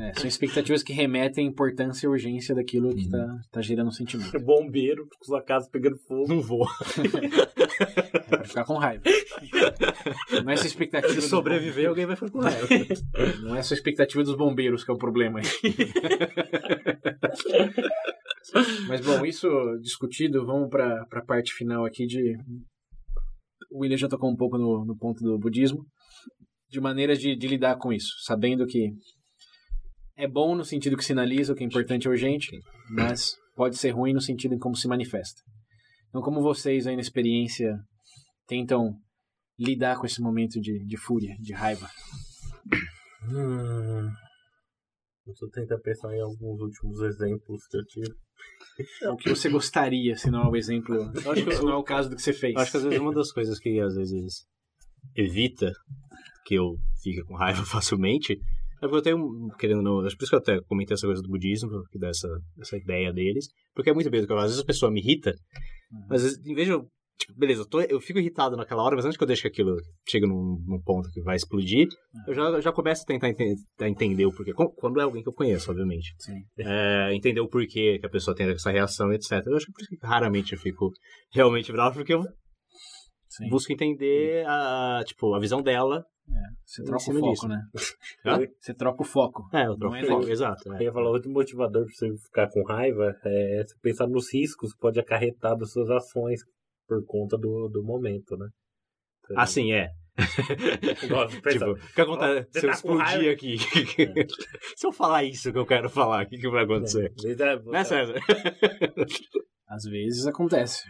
[0.00, 4.38] É, são expectativas que remetem à importância e urgência daquilo que tá, tá gerando sentimento.
[4.40, 6.28] Bombeiro com sua casa pegando fogo.
[6.28, 6.66] Não vou.
[8.14, 9.02] É pra ficar com raiva.
[10.42, 12.66] Não é essa expectativa Se sobreviver, alguém vai ficar com raiva.
[12.66, 13.02] bombeiros-
[13.42, 15.46] Não é essa expectativa dos bombeiros que é o problema aí.
[18.88, 19.48] Mas bom, isso
[19.82, 22.36] discutido, vamos para a parte final aqui de.
[23.70, 25.84] O William já tocou um pouco no, no ponto do budismo,
[26.68, 28.90] de maneiras de, de lidar com isso, sabendo que
[30.20, 32.50] é bom no sentido que sinaliza o que é importante e urgente,
[32.90, 35.40] mas pode ser ruim no sentido em como se manifesta.
[36.08, 37.74] Então, como vocês aí na experiência
[38.46, 38.94] tentam
[39.58, 41.88] lidar com esse momento de, de fúria, de raiva?
[43.28, 44.10] Hum.
[45.26, 48.14] Eu tô tentando pensar em alguns últimos exemplos que eu tive.
[49.12, 50.96] O que você gostaria, se não é o exemplo,
[51.30, 52.56] acho que não é o caso do que você fez.
[52.56, 54.46] Acho que às vezes uma das coisas que às vezes
[55.14, 55.72] evita
[56.44, 58.38] que eu fique com raiva facilmente
[58.80, 61.22] é porque eu tenho, querendo, não, acho por isso que eu até comentei essa coisa
[61.22, 62.28] do budismo, que dá essa,
[62.60, 65.32] essa ideia deles, porque é muito bem, porque às vezes a pessoa me irrita,
[66.08, 66.86] mas às vezes, em vez de eu,
[67.18, 69.48] tipo, beleza, eu, tô, eu fico irritado naquela hora, mas antes que eu deixe que
[69.48, 69.76] aquilo
[70.08, 71.86] chegue num, num ponto que vai explodir,
[72.26, 75.34] eu já, já começo a tentar ente- entender o porquê, quando é alguém que eu
[75.34, 76.14] conheço, obviamente.
[76.18, 76.40] Sim.
[76.58, 79.32] É, entender o porquê que a pessoa tem essa reação, etc.
[79.46, 80.90] Eu acho que por isso que raramente eu fico
[81.32, 82.22] realmente bravo, porque eu
[83.28, 83.48] Sim.
[83.48, 86.04] busco entender a, tipo, a visão dela.
[86.70, 87.48] Você troca o foco, disso.
[87.48, 87.62] né?
[88.24, 88.38] Hã?
[88.60, 89.48] Você troca o foco.
[89.52, 90.28] É, eu troco é foco, legal.
[90.30, 90.68] exato.
[90.68, 90.82] Eu É.
[90.84, 94.78] ia falar, outro motivador pra você ficar com raiva é você pensar nos riscos que
[94.78, 96.42] pode acarretar das suas ações
[96.86, 98.48] por conta do, do momento, né?
[99.36, 99.88] Assim, é.
[101.08, 101.40] Gosto.
[101.42, 103.56] Tipo, o que acontece se eu tá explodir aqui?
[104.76, 107.12] se eu falar isso que eu quero falar, o que, que vai acontecer?
[107.66, 108.14] Né, César?
[109.66, 110.82] Às vezes acontece.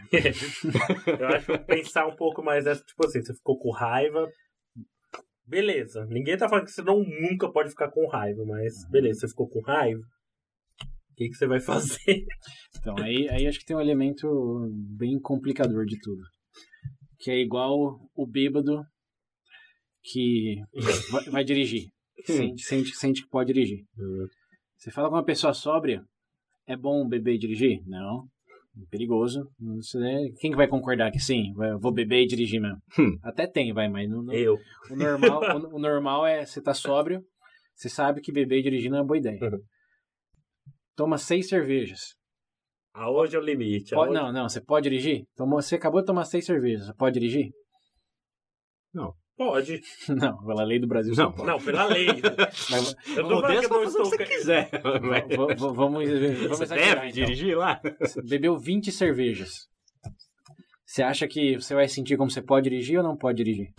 [1.19, 4.27] Eu acho que pensar um pouco mais dessa, tipo assim, você ficou com raiva.
[5.51, 6.05] Beleza.
[6.05, 9.49] Ninguém tá falando que você não nunca pode ficar com raiva, mas beleza, você ficou
[9.49, 9.99] com raiva.
[9.99, 12.25] O que, que você vai fazer?
[12.79, 14.27] Então, aí, aí acho que tem um elemento
[14.97, 16.23] bem complicador de tudo.
[17.19, 18.81] Que é igual o bêbado
[20.01, 20.55] que
[21.11, 21.91] vai, vai dirigir.
[22.25, 23.85] Sente, sente, sente que pode dirigir.
[23.99, 24.25] Hum.
[24.75, 26.03] Você fala com uma pessoa sóbria,
[26.65, 27.83] é bom beber e dirigir?
[27.85, 28.27] Não.
[28.89, 29.49] Perigoso.
[30.39, 31.53] Quem que vai concordar que sim?
[31.79, 32.77] Vou beber e dirigir mesmo.
[32.97, 33.17] Hum.
[33.23, 34.57] Até tem, vai, mas não, não- Eu.
[34.89, 37.21] o, normal, o, o normal é você tá sóbrio,
[37.75, 39.39] você sabe que beber e dirigir não é boa ideia.
[39.41, 39.59] Uhum.
[40.95, 42.15] Toma seis cervejas.
[42.93, 43.91] Aonde é o limite?
[43.93, 45.25] Pode- não, não, você pode dirigir?
[45.35, 47.51] Tomou, você acabou de tomar seis cervejas, você pode dirigir?
[49.37, 49.81] Pode.
[50.09, 51.31] Não, pela lei do Brasil Não.
[51.31, 51.47] pode.
[51.47, 52.07] Não, pela lei.
[52.69, 54.05] Mas, Eu tô falando que eu estou...
[54.05, 54.69] você quiser.
[54.71, 56.09] v- v- vamos, vamos
[56.49, 57.09] Você deve então.
[57.11, 57.81] dirigir lá?
[58.23, 59.67] Bebeu 20 cervejas.
[60.85, 63.69] Você acha que você vai sentir como você pode dirigir ou não pode dirigir?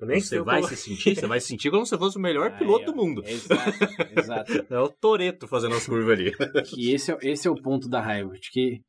[0.00, 2.16] Eu nem Você sei vai como- se sentir, você vai se sentir como se fosse
[2.16, 2.92] o melhor Aí, piloto ó.
[2.92, 3.22] do mundo.
[3.26, 3.70] Exato,
[4.16, 4.66] exato.
[4.70, 6.32] É o Toreto fazendo as curvas ali.
[6.64, 8.80] que esse é, esse é o ponto da raiva, de que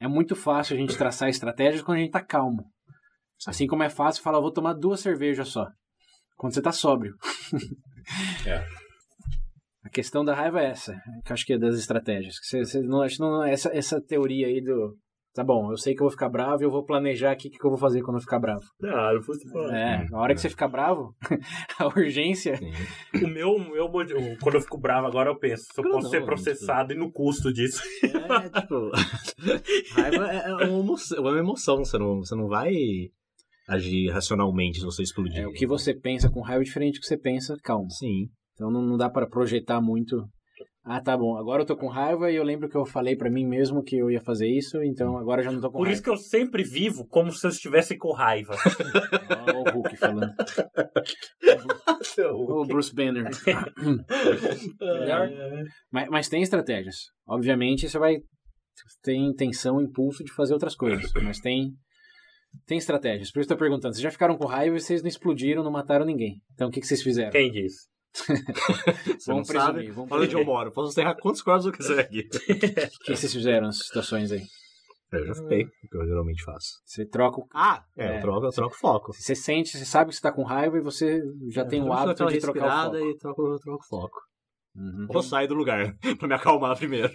[0.00, 2.64] é muito fácil a gente traçar estratégias quando a gente tá calmo.
[3.46, 5.66] Assim como é fácil falar, vou tomar duas cervejas só.
[6.36, 7.14] Quando você tá sóbrio.
[8.46, 8.62] É.
[9.82, 10.92] A questão da raiva é essa,
[11.24, 12.36] que eu acho que é das estratégias.
[12.42, 14.94] Você, você não, acho não, essa, essa teoria aí do.
[15.34, 17.50] Tá bom, eu sei que eu vou ficar bravo e eu vou planejar aqui o
[17.50, 18.62] que, que eu vou fazer quando eu ficar bravo.
[18.84, 19.76] Ah, eu fosse falar.
[19.76, 21.14] É, na hora que você ficar bravo,
[21.78, 22.58] a urgência.
[23.14, 26.04] O meu, o meu, o- quando eu fico bravo agora, eu penso, se eu posso
[26.04, 27.82] não, ser processado e no custo disso.
[28.04, 28.90] É, tipo.
[29.96, 31.78] Raiva é é uma emoção, é uma emoção.
[31.78, 32.72] Você não, você não vai
[33.68, 35.38] agir racionalmente se você explodir.
[35.42, 37.90] É, o que você pensa com raiva é diferente do que você pensa calmo.
[37.90, 38.28] Sim.
[38.54, 40.24] Então não, não dá para projetar muito.
[40.86, 43.30] Ah, tá bom, agora eu tô com raiva e eu lembro que eu falei pra
[43.30, 45.84] mim mesmo que eu ia fazer isso, então agora eu já não tô com Por
[45.84, 45.94] raiva.
[45.94, 48.54] isso que eu sempre vivo como se eu estivesse com raiva.
[49.48, 50.30] Ó, o Hulk falando.
[52.34, 53.30] o Bruce Banner.
[54.80, 55.30] Melhor.
[55.90, 56.96] Mas, mas tem estratégias.
[57.26, 58.16] Obviamente você vai
[59.02, 61.72] ter intenção, impulso de fazer outras coisas, mas tem
[62.66, 63.30] tem estratégias.
[63.30, 65.70] Por isso eu tô perguntando, vocês já ficaram com raiva e vocês não explodiram, não
[65.70, 66.40] mataram ninguém.
[66.54, 67.30] Então o que, que vocês fizeram?
[67.30, 67.88] Quem disse?
[69.26, 69.90] Vamos presumir, sabe.
[69.90, 70.70] vamos Olha onde eu moro.
[70.72, 72.28] Posso enterrar quantos quadros eu quiser aqui.
[72.48, 74.42] O que que vocês fizeram nessas situações aí?
[75.12, 76.68] Eu já fiquei, o que eu geralmente faço.
[76.84, 78.16] Você troca o Ah, é, É.
[78.16, 79.12] eu troco, eu troco foco.
[79.12, 81.92] Você sente, você sabe que você tá com raiva e você já tem Eu o
[81.92, 82.96] hábito de trocar o foco.
[83.04, 84.20] e troco, eu troco foco.
[84.76, 85.06] Uhum.
[85.08, 87.12] Ou saio do lugar, pra me acalmar primeiro.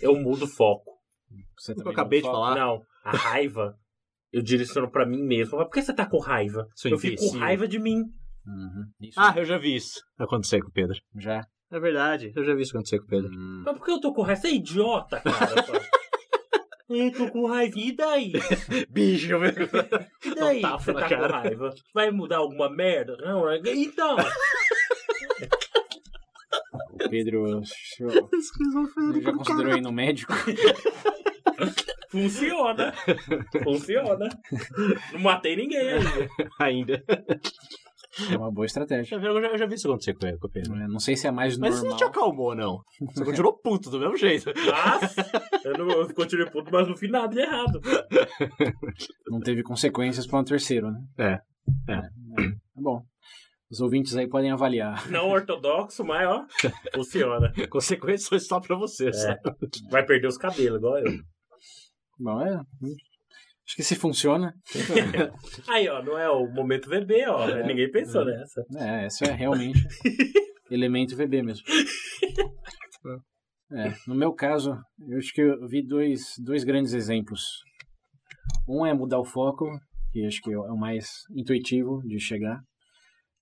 [0.00, 0.92] Eu mudo o foco.
[1.58, 2.54] Você Eu também acabei não de falar.
[2.54, 3.74] Não, a raiva
[4.32, 5.56] eu direciono pra mim mesmo.
[5.58, 6.66] Mas por que você tá com raiva?
[6.74, 8.02] Seu eu fico com raiva de mim.
[8.46, 8.84] Uhum.
[9.00, 10.96] Isso Ah, eu já vi isso acontecer com o Pedro.
[11.18, 11.42] já.
[11.72, 13.28] É verdade, eu já vi isso acontecer com o Pedro.
[13.32, 13.62] Hum.
[13.66, 14.40] Mas por que eu tô com raiva?
[14.40, 15.54] Você é idiota, cara.
[16.88, 17.76] Eu tô com raiva.
[17.76, 18.32] E daí?
[18.88, 19.50] Bicho, meu.
[19.50, 21.26] E daí que você tá cara.
[21.28, 21.74] com raiva?
[21.92, 23.16] Vai mudar alguma merda?
[23.16, 24.14] Não, é- então.
[26.92, 27.62] O Pedro eu-
[29.20, 30.32] já considerou ir no médico?
[32.22, 32.92] Funciona.
[33.62, 34.28] Funciona.
[35.12, 36.28] Não matei ninguém ainda.
[36.60, 37.04] Ainda.
[38.32, 39.16] É uma boa estratégia.
[39.16, 40.74] Eu já, eu já vi isso acontecer com, com o Pedro.
[40.76, 42.10] É, Não sei se é mais Mas isso não normal.
[42.10, 42.80] te acalmou, não.
[43.12, 44.50] Você continuou puto do mesmo jeito.
[44.54, 45.16] Mas
[45.64, 47.80] eu, não, eu continuei puto, mas não fiz nada de errado.
[49.28, 50.98] Não teve consequências para um terceiro, né?
[51.18, 51.92] É.
[51.92, 51.96] É.
[51.96, 52.00] é.
[52.00, 53.02] Tá bom.
[53.70, 55.10] Os ouvintes aí podem avaliar.
[55.10, 56.46] Não ortodoxo, mas ó,
[56.94, 57.52] funciona.
[57.68, 59.40] Consequências foi só pra você, sabe?
[59.90, 61.12] Vai perder os cabelos, igual eu.
[62.18, 62.54] Bom, é.
[62.54, 64.54] Acho que se funciona.
[65.68, 67.46] Aí, ó, não é o momento VB, ó.
[67.66, 68.62] Ninguém pensou nessa.
[68.76, 69.80] É, esse é realmente
[70.70, 71.64] elemento VB mesmo.
[73.72, 77.42] É, no meu caso, eu acho que eu vi dois, dois grandes exemplos.
[78.68, 79.66] Um é mudar o foco,
[80.12, 82.60] que acho que é o mais intuitivo de chegar,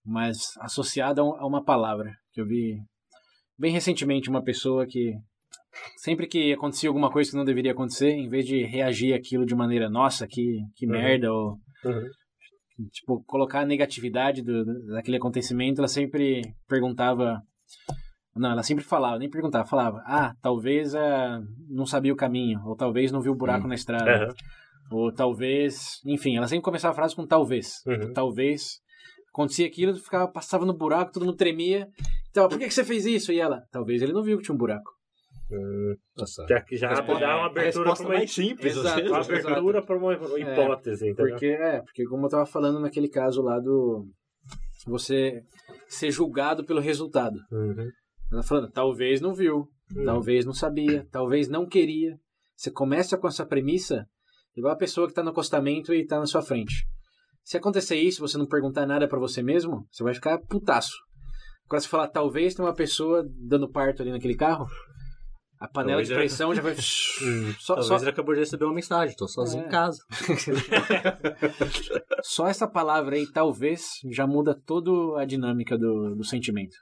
[0.04, 2.78] mas associado a a uma palavra, que eu vi
[3.58, 5.12] bem recentemente uma pessoa que
[5.96, 9.54] sempre que acontecia alguma coisa que não deveria acontecer, em vez de reagir aquilo de
[9.54, 10.92] maneira, nossa, que, que Uhum.
[10.92, 12.08] merda, ou Uhum.
[12.92, 17.40] tipo, colocar a negatividade do, daquele acontecimento, ela sempre perguntava.
[18.36, 22.74] Não, ela sempre falava, nem perguntava, falava, ah, talvez ah, não sabia o caminho, ou
[22.74, 23.68] talvez não viu o buraco Hum.
[23.68, 24.34] na estrada,
[24.90, 26.00] ou talvez.
[26.04, 27.74] Enfim, ela sempre começava a frase com talvez.
[27.86, 28.12] Uhum.
[28.12, 28.82] Talvez.
[29.32, 31.88] Acontecia aquilo, ficava, passava no buraco, todo mundo tremia.
[32.30, 33.32] Então, por que, que você fez isso?
[33.32, 34.90] E ela, talvez ele não viu que tinha um buraco.
[36.16, 36.46] Nossa.
[36.48, 39.06] Já que já Resposta- dá uma A abertura pra uma, mais simples, Exato.
[39.08, 41.30] uma abertura pra uma hipótese, entendeu?
[41.32, 44.06] Porque, é, porque como eu tava falando naquele caso lá do.
[44.86, 45.42] Você
[45.88, 47.38] ser julgado pelo resultado.
[47.50, 47.88] Uhum.
[48.32, 50.04] Ela falando, talvez não viu, Hum.
[50.04, 52.16] talvez não sabia, talvez não queria.
[52.56, 54.04] Você começa com essa premissa,
[54.56, 56.84] igual a pessoa que está no acostamento e está na sua frente.
[57.42, 60.94] Se acontecer isso, você não perguntar nada para você mesmo, você vai ficar putaço.
[61.66, 64.66] Agora você falar, talvez tem uma pessoa dando parto ali naquele carro,
[65.60, 66.74] A panela Talvez de é- pressão já vai.
[66.78, 69.66] só, Talvez só, ele acabou de receber uma mensagem, tô sozinho É.
[69.66, 69.98] em casa.
[72.22, 76.74] só essa palavra aí, talvez, já muda toda a dinâmica do, do sentimento.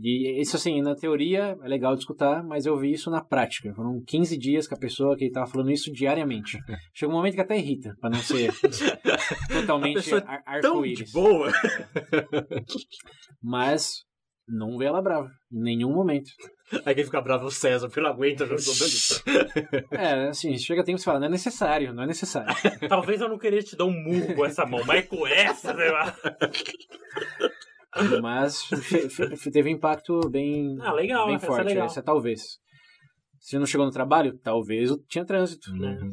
[0.00, 3.74] E isso, assim, na teoria é legal de escutar, mas eu vi isso na prática.
[3.74, 6.56] Foram 15 dias com a pessoa que estava falando isso diariamente.
[6.94, 8.52] Chega um momento que até irrita, para não ser
[9.52, 11.10] totalmente ar- arco-íris.
[11.10, 11.50] boa.
[13.42, 14.04] Mas
[14.48, 16.30] não vê ela brava, em nenhum momento.
[16.84, 18.46] Aí quem fica bravo é o César, porque não aguenta.
[18.46, 18.54] já
[19.92, 22.48] É, assim, chega tempo que você fala, não é necessário, não é necessário.
[22.88, 25.90] Talvez eu não queria te dar um murro com essa mão, mas com essa, sei
[25.90, 26.14] lá.
[28.22, 28.68] Mas
[29.52, 31.66] teve um impacto bem, Ah, legal, bem essa é forte.
[31.66, 31.86] legal.
[31.86, 32.40] Essa é talvez.
[33.40, 34.38] Você não chegou no trabalho?
[34.42, 35.70] Talvez eu tinha trânsito.
[35.70, 36.10] Uhum.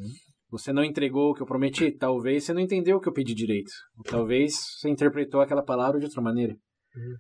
[0.51, 1.91] Você não entregou o que eu prometi?
[1.91, 3.71] Talvez você não entendeu o que eu pedi direito.
[3.97, 6.53] Ou Talvez você interpretou aquela palavra de outra maneira.
[6.95, 7.15] Uhum.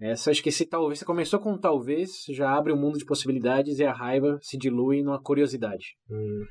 [0.00, 3.78] Essa, acho que esse talvez, você começou com talvez, já abre um mundo de possibilidades
[3.78, 5.96] e a raiva se dilui numa curiosidade.
[6.10, 6.44] Hum.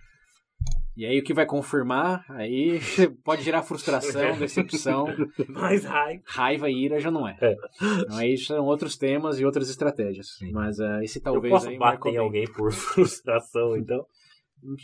[0.95, 2.79] E aí o que vai confirmar, aí
[3.23, 5.07] pode gerar frustração, decepção,
[5.47, 6.21] Mais raiva.
[6.25, 7.37] raiva e ira já não é.
[7.41, 7.55] É.
[8.01, 10.35] Então aí são outros temas e outras estratégias.
[10.37, 10.51] Sim.
[10.51, 14.05] Mas ah, esse Eu talvez posso aí bater em alguém por frustração, então.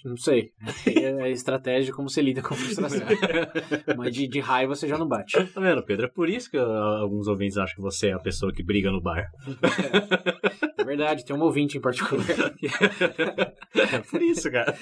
[0.05, 0.51] Não- sei.
[0.87, 3.05] É a estratégia de como você lida com frustração.
[3.97, 5.33] Mas de, de raiva você já não bate.
[5.53, 6.05] Tá vendo, Pedro?
[6.05, 8.91] É por isso que ah, alguns ouvintes acham que você é a pessoa que briga
[8.91, 9.29] no bar.
[10.77, 12.25] É verdade, tem um ouvinte em particular.
[13.75, 14.75] É por isso, cara.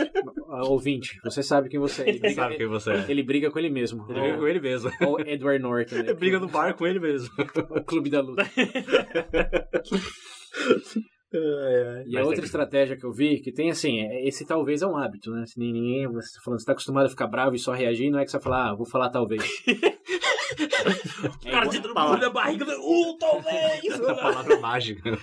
[0.49, 2.10] Ah, ouvinte, você sabe quem você é.
[2.10, 3.06] Ele briga, Sabe quem você é.
[3.10, 4.06] ele briga com ele mesmo.
[4.10, 4.91] Ele briga com ele mesmo.
[5.01, 5.95] Ou Edward Norton.
[5.95, 6.01] Né?
[6.01, 7.29] Ele briga no bar com ele mesmo.
[7.69, 8.43] O clube da luta.
[12.08, 14.88] E a outra é- estratégia que eu vi, que tem assim, é- esse talvez é
[14.88, 15.46] um hábito, né?
[15.46, 18.19] Se ninguém, você tá falando, você tá acostumado a ficar bravo e só reagir, não
[18.19, 19.43] é que você vai falar, ah, vou falar talvez.
[19.43, 19.46] O
[21.50, 22.65] cara te dando barulho na barriga.
[22.65, 24.02] Uh, talvez!
[24.08, 25.17] A palavra mágica.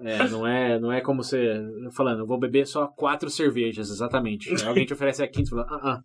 [0.00, 1.60] É, não é, não é como você
[1.92, 4.48] falando, eu vou beber só quatro cervejas, exatamente.
[4.48, 6.02] Aí alguém te oferece a quinta e fala, ah, ah.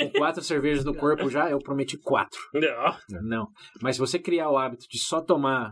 [0.00, 2.40] Com quatro cervejas no corpo já, eu prometi quatro.
[2.52, 3.20] Não.
[3.22, 3.48] Não.
[3.80, 5.70] Mas se você criar o hábito de só tomar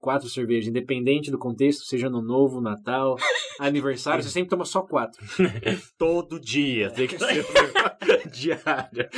[0.00, 3.16] quatro cervejas, independente do contexto, seja no novo, Natal,
[3.58, 5.24] aniversário, você sempre toma só quatro.
[5.96, 6.90] Todo dia.
[6.90, 7.44] Tem que ser
[8.30, 9.08] diária.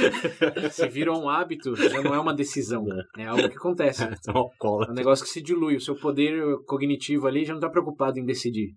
[0.70, 2.86] Se vira um hábito, já não é uma decisão.
[3.16, 4.04] É algo que acontece.
[4.04, 4.82] É um.
[4.84, 5.76] É um negócio que se dilui.
[5.76, 8.74] O seu poder cognitivo ali já não está preocupado em decidir.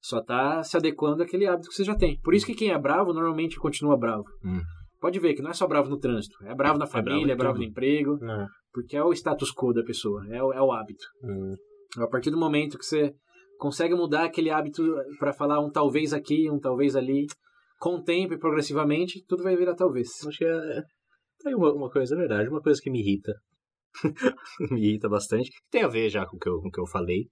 [0.00, 2.20] Só está se adequando àquele hábito que você já tem.
[2.20, 4.24] Por isso que quem é bravo normalmente continua bravo.
[4.44, 4.60] Hum.
[5.04, 6.34] Pode ver que não é só bravo no trânsito.
[6.46, 7.62] É bravo na bravo família, é bravo tudo.
[7.64, 8.16] no emprego.
[8.22, 8.46] Não.
[8.72, 10.24] Porque é o status quo da pessoa.
[10.30, 11.04] É, o- é o hábito.
[11.22, 11.54] Hum.
[11.98, 13.12] A partir do momento que você
[13.58, 14.82] consegue mudar aquele hábito
[15.18, 17.26] para falar um talvez aqui, um talvez ali,
[17.78, 20.08] com o tempo e progressivamente, tudo vai virar talvez.
[20.26, 20.82] Acho que é.
[21.42, 23.34] Tem uma, uma coisa, é verdade, uma coisa que me irrita.
[24.72, 25.50] me irrita bastante.
[25.70, 27.26] Tem a ver já com o que eu, com o que eu falei.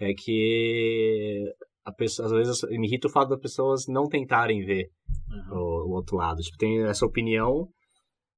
[0.00, 1.44] É que
[1.90, 4.88] pessoa, às vezes me irrita o fato das pessoas não tentarem ver
[5.50, 6.42] o, o outro lado.
[6.42, 7.66] Tipo, tem essa opinião,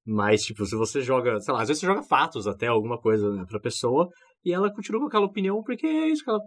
[0.07, 3.29] mas, tipo, se você joga, sei lá, às vezes você joga fatos até, alguma coisa
[3.33, 4.09] né, pra pessoa,
[4.45, 6.41] e ela continua com aquela opinião porque é isso que ela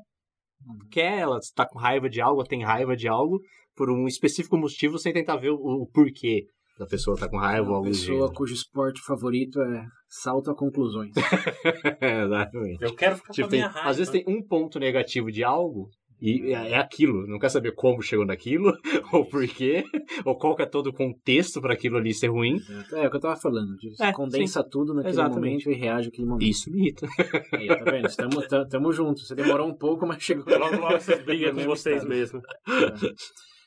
[0.91, 3.39] quer, ela tá com raiva de algo, ela tem raiva de algo,
[3.75, 6.45] por um específico motivo, sem tentar ver o, o porquê
[6.79, 8.33] da pessoa tá com raiva ou Uma algo pessoa gênero.
[8.33, 11.11] cujo esporte favorito é salto a conclusões.
[12.01, 12.83] Exatamente.
[12.83, 13.89] Eu quero ficar Tipo, com a tem- minha raiva.
[13.89, 15.89] às vezes tem um ponto negativo de algo
[16.21, 17.27] e é é aquilo.
[17.27, 18.71] Não quer saber como chegou naquilo,
[19.13, 19.83] ou por quê,
[20.25, 22.57] ou qual que é todo o contexto para aquilo ali ser ruim.
[22.93, 23.75] É o que eu tava falando.
[23.99, 25.65] É, condensa tudo naquele Exatamente.
[25.65, 26.45] momento e reage àquele momento.
[26.49, 27.07] Isso me irrita.
[27.53, 28.07] Aí, tá vendo?
[28.07, 29.27] Estamos tam- tamo juntos.
[29.27, 30.45] Você demorou um pouco, mas chegou.
[30.57, 32.09] Logo, logo vocês brigam com vocês estado.
[32.09, 32.41] mesmo.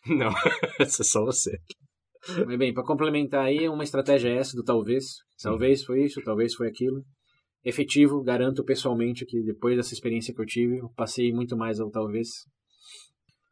[0.07, 0.31] Não,
[0.81, 1.59] isso é só você.
[2.47, 5.05] Mas bem, para complementar aí, uma estratégia é essa do talvez.
[5.43, 7.03] Talvez foi isso, talvez foi aquilo.
[7.64, 11.90] Efetivo, garanto pessoalmente que depois dessa experiência que eu tive, eu passei muito mais ao
[11.90, 12.29] talvez.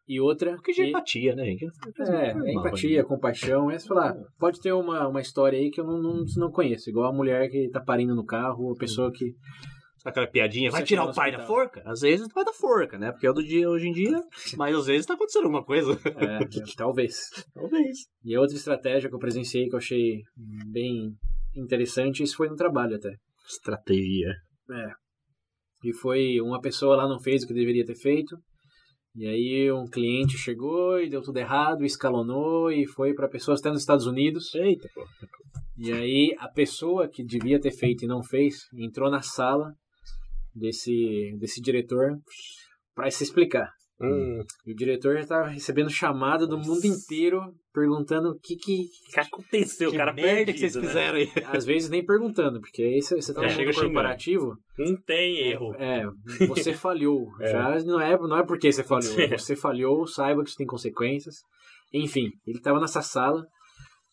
[0.08, 0.54] E outra.
[0.54, 1.66] Porque de que- empatia, né, gente?
[2.00, 3.70] É, é empatia, compaixão.
[3.70, 6.88] É falar, pode ter uma, uma história aí que eu não, não, não conheço.
[6.88, 9.34] Igual a mulher que tá parindo no carro, ou a pessoa que.
[10.06, 10.70] Aquela piadinha?
[10.70, 11.82] Vai tirar o pai da forca?
[11.84, 13.12] Às vezes vai da forca, né?
[13.12, 14.18] Porque é do dia hoje em dia,
[14.56, 15.92] mas às vezes tá acontecendo alguma coisa.
[16.16, 17.14] É, é, talvez.
[17.52, 17.98] Talvez.
[18.24, 20.22] E outra estratégia que eu presenciei que eu achei
[20.70, 21.10] bem
[21.54, 23.10] interessante, isso foi no trabalho até.
[23.48, 24.34] Estratégia.
[24.70, 24.90] É.
[25.84, 28.36] E foi uma pessoa lá não fez o que deveria ter feito.
[29.14, 33.70] E aí um cliente chegou e deu tudo errado, escalonou e foi para pessoas até
[33.70, 34.54] nos Estados Unidos.
[34.54, 35.04] Eita, pô.
[35.76, 39.72] E aí a pessoa que devia ter feito e não fez entrou na sala
[40.54, 42.16] desse desse diretor
[42.94, 43.70] para se explicar.
[44.00, 47.40] Hum, E o diretor já tava recebendo chamada do mundo inteiro
[47.74, 48.84] perguntando o que que.
[49.12, 49.90] que aconteceu?
[49.90, 50.82] Que o cara merda que vocês né?
[50.82, 51.28] fizeram aí.
[51.46, 54.56] Às vezes nem perguntando, porque aí você, você tá É, no corporativo.
[54.78, 55.74] Não tem erro.
[55.74, 56.04] É,
[56.46, 57.26] você falhou.
[57.40, 57.50] É.
[57.50, 59.08] Já não é, não é porque você falhou.
[59.38, 61.36] Você falhou, saiba que isso tem consequências.
[61.92, 63.44] Enfim, ele tava nessa sala.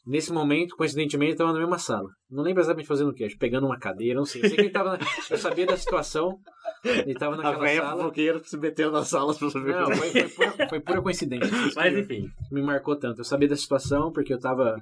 [0.07, 2.07] Nesse momento, coincidentemente, ele tava na mesma sala.
[2.29, 4.41] Não lembro exatamente fazendo o que pegando uma cadeira, não sei.
[4.43, 4.97] Eu sei que ele tava.
[4.97, 6.37] na- Eu sabia da situação.
[6.85, 7.97] Ele tava A naquela velha sala.
[7.97, 9.75] fofoqueira se meteu nas salas pra saber.
[9.75, 11.51] Não, foi, foi, pura, foi pura coincidência.
[11.75, 13.21] Mas que enfim, me marcou tanto.
[13.21, 14.75] Eu sabia da situação porque eu tava.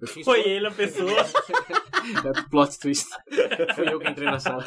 [0.00, 1.10] Eu fiz foi ele a pessoa.
[2.02, 3.06] É plot twist.
[3.76, 4.64] Fui eu que entrei na sala.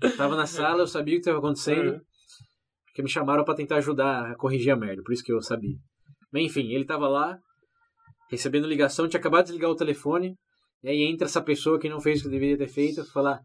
[0.00, 1.94] Eu tava na sala, eu sabia o que estava acontecendo.
[1.94, 2.00] Uhum.
[2.86, 5.74] Porque me chamaram pra tentar ajudar a corrigir a merda, por isso que eu sabia.
[6.32, 7.36] Mas enfim, ele tava lá,
[8.30, 10.36] recebendo ligação, tinha acabado de desligar o telefone.
[10.84, 13.40] E aí entra essa pessoa que não fez o que deveria ter feito, falar.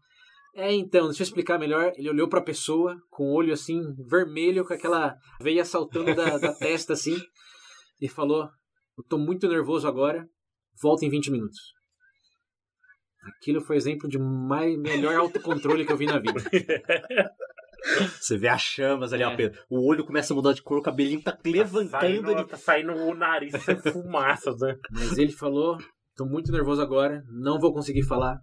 [0.54, 1.92] É, então, deixa eu explicar melhor.
[1.96, 6.52] Ele olhou pra pessoa, com o olho assim, vermelho, com aquela veia saltando da, da
[6.58, 7.16] testa assim,
[8.00, 8.48] e falou:
[8.98, 10.28] Eu tô muito nervoso agora,
[10.82, 11.58] volta em 20 minutos.
[13.36, 16.40] Aquilo foi exemplo de mais, melhor autocontrole que eu vi na vida.
[18.20, 19.26] Você vê as chamas ali, É.
[19.26, 19.58] ó, Pedro.
[19.70, 21.90] O olho começa a mudar de cor, o cabelinho tá levantando.
[21.90, 24.76] Tá saindo, ele- tá saindo o nariz, sai fumaça, né?
[24.90, 25.78] Mas ele falou:
[26.16, 28.38] tô muito nervoso agora, não vou conseguir falar.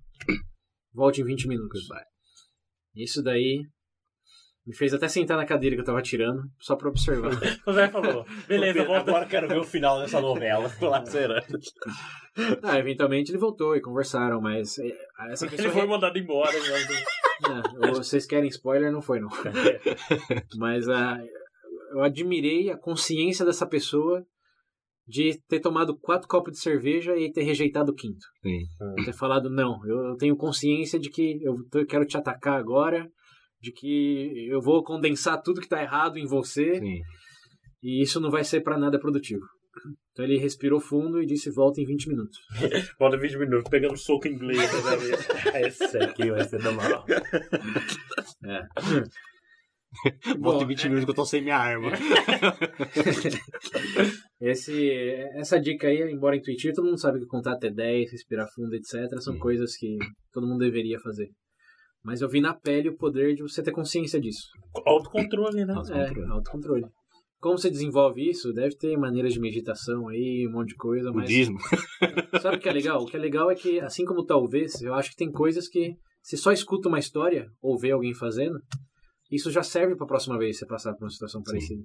[0.97, 1.87] Volte em 20 minutos.
[2.95, 3.61] Isso daí
[4.65, 7.29] me fez até sentar na cadeira que eu tava tirando, só pra observar.
[7.67, 9.11] O Zé falou, beleza, volta.
[9.11, 10.67] Agora quero ver o final dessa novela.
[10.79, 11.03] Tô lá
[12.63, 14.91] ah, eventualmente ele voltou e conversaram, mas é,
[15.31, 15.71] essa Ele pessoa.
[15.73, 16.51] foi mandado embora.
[16.51, 17.61] né?
[17.79, 18.91] Não, vocês querem spoiler?
[18.91, 19.29] Não foi, não.
[20.57, 21.19] Mas ah,
[21.91, 24.25] eu admirei a consciência dessa pessoa
[25.07, 28.25] de ter tomado quatro copos de cerveja e ter rejeitado o quinto.
[28.41, 29.05] Sim.
[29.05, 33.09] Ter falado, não, eu tenho consciência de que eu quero te atacar agora,
[33.61, 36.99] de que eu vou condensar tudo que tá errado em você Sim.
[37.81, 39.45] e isso não vai ser pra nada produtivo.
[40.11, 42.39] Então ele respirou fundo e disse, volta em 20 minutos.
[42.99, 44.57] Volta 20 minutos, pegando soco em inglês.
[44.57, 45.61] Né?
[45.67, 47.05] Esse aqui vai ser da mal.
[48.43, 48.67] É.
[50.39, 51.91] Volta Bom, em 20 minutos que eu tô sem minha arma.
[54.39, 54.91] Esse,
[55.33, 59.19] essa dica aí, embora intuitiva, todo mundo sabe que contar até 10, respirar fundo, etc.,
[59.19, 59.39] são Sim.
[59.39, 59.97] coisas que
[60.31, 61.29] todo mundo deveria fazer.
[62.03, 64.47] Mas eu vi na pele o poder de você ter consciência disso.
[64.85, 65.73] Autocontrole, né?
[65.73, 66.29] Autocontrole.
[66.29, 66.85] É, autocontrole.
[67.39, 68.53] Como você desenvolve isso?
[68.53, 71.57] Deve ter maneiras de meditação aí, um monte de coisa, mas Budismo.
[72.41, 73.01] sabe o que é legal?
[73.01, 75.95] O que é legal é que, assim como talvez, eu acho que tem coisas que,
[76.21, 78.59] se só escuta uma história ou vê alguém fazendo,
[79.31, 81.51] isso já serve para a próxima vez você passar por uma situação Sim.
[81.51, 81.83] parecida.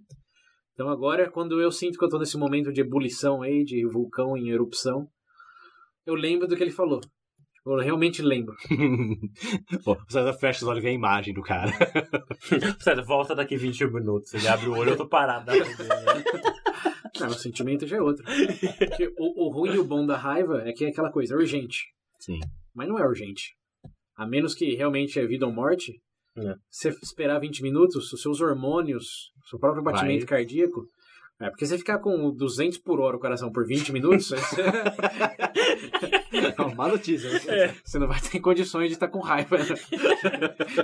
[0.72, 4.36] Então agora, quando eu sinto que eu tô nesse momento de ebulição aí, de vulcão
[4.36, 5.06] em erupção,
[6.06, 7.00] eu lembro do que ele falou.
[7.64, 8.54] Eu realmente lembro.
[9.84, 11.70] Pô, você fecha os olhos e vê a imagem do cara.
[12.80, 14.34] Sério, volta daqui 20 minutos.
[14.34, 15.46] Ele abre o olho, eu tô parado.
[15.46, 15.64] dele.
[17.20, 18.24] Não, o sentimento já é outro.
[18.24, 21.36] Porque o, o ruim e o bom da raiva é que é aquela coisa, é
[21.36, 21.84] urgente.
[22.18, 22.40] Sim.
[22.74, 23.54] Mas não é urgente.
[24.16, 26.00] A menos que realmente é vida ou morte,
[26.36, 26.54] É.
[26.70, 30.38] você esperar 20 minutos, os seus hormônios, seu próprio batimento Vai.
[30.38, 30.86] cardíaco.
[31.40, 34.30] É, porque você ficar com 200 por hora o coração por 20 minutos,
[36.32, 37.28] É uma má notícia.
[37.50, 37.74] É.
[37.84, 39.58] você não vai ter condições de estar com raiva.
[39.58, 39.64] né?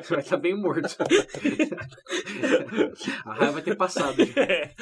[0.03, 0.97] Você vai estar bem morto.
[3.25, 4.73] A raiva vai ter passado já, É.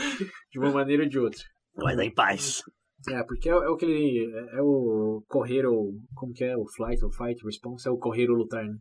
[0.50, 1.40] de uma maneira ou de outra.
[1.76, 2.62] Vai dar em paz.
[3.10, 4.32] É, porque é, é o que ele.
[4.34, 5.92] É, é o correr ou.
[6.14, 6.56] Como que é?
[6.56, 7.86] O flight ou fight response?
[7.86, 8.74] É o correr ou lutar, né?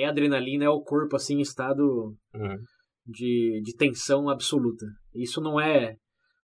[0.00, 2.56] É adrenalina, é o corpo assim em estado Uhum.
[3.06, 4.86] de, de tensão absoluta.
[5.14, 5.96] Isso não é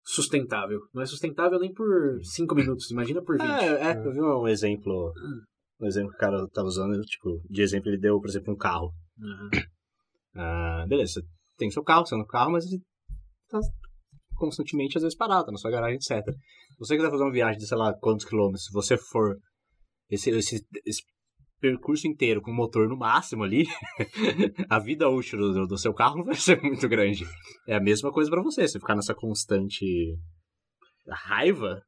[0.04, 0.80] sustentável.
[0.92, 3.46] Não é sustentável nem por 5 minutos, imagina por 20.
[3.46, 5.12] É, é, eu vi um exemplo.
[5.80, 8.56] Um exemplo que o cara tava usando, tipo, de exemplo, ele deu, por exemplo, um
[8.56, 8.90] carro.
[9.20, 9.50] Aham.
[10.36, 11.22] Ah, beleza, você
[11.56, 12.82] tem seu carro, você anda no carro, mas ele
[13.48, 13.60] tá
[14.34, 16.24] constantemente, às vezes, parado, tá na sua garagem, etc.
[16.26, 19.38] Se você quiser fazer uma viagem de, sei lá, quantos quilômetros, se você for
[20.10, 21.02] esse, esse, esse
[21.64, 23.64] percurso inteiro com o motor no máximo ali,
[24.68, 27.24] a vida útil do, do seu carro não vai ser muito grande.
[27.66, 30.14] É a mesma coisa pra você, você ficar nessa constante
[31.08, 31.82] raiva,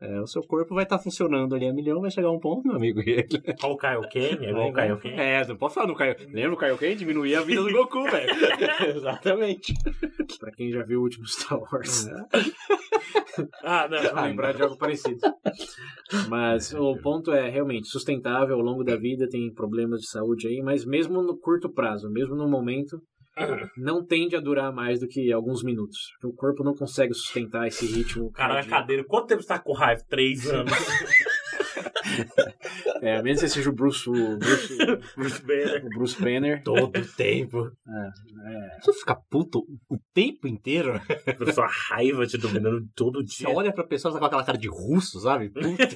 [0.00, 2.76] é, o seu corpo vai estar funcionando ali a milhão, vai chegar um ponto, meu
[2.76, 5.12] amigo, e ele Igual o Kaioken, é igual o Kaioken.
[5.20, 6.16] é, não pode falar no Kaio.
[6.32, 6.96] Lembra o Kaioken?
[6.96, 8.30] Diminuir a vida do Goku, velho.
[8.96, 9.72] Exatamente.
[10.40, 12.08] Pra quem já viu o último Star Wars,
[13.62, 14.14] Ah, não.
[14.14, 15.18] vai lembrar de algo parecido.
[16.28, 20.60] Mas o ponto é realmente sustentável ao longo da vida, tem problemas de saúde aí,
[20.62, 23.00] mas mesmo no curto prazo, mesmo no momento,
[23.76, 25.98] não tende a durar mais do que alguns minutos.
[26.22, 28.30] O corpo não consegue sustentar esse ritmo.
[28.32, 28.80] Caralho, cardíaco.
[28.82, 29.04] cadeira.
[29.04, 30.02] Quanto tempo você tá com raiva?
[30.08, 30.72] Três anos.
[33.02, 34.76] É, a menos que seja o Bruce, o Bruce,
[35.16, 35.84] Bruce Banner.
[35.84, 36.62] o Bruce Banner.
[36.64, 37.70] Todo tempo.
[37.86, 40.94] É, Você fica puto o tempo inteiro.
[40.94, 43.54] A sua raiva te dominando todo Você dia.
[43.54, 45.50] olha pra pessoa tá com aquela cara de russo, sabe?
[45.50, 45.86] Puta.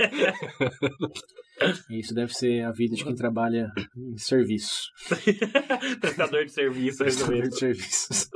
[1.90, 4.82] Isso deve ser a vida de quem trabalha em serviço.
[6.00, 7.48] Prestador de serviço, Prestador resumindo.
[7.50, 8.28] de serviços.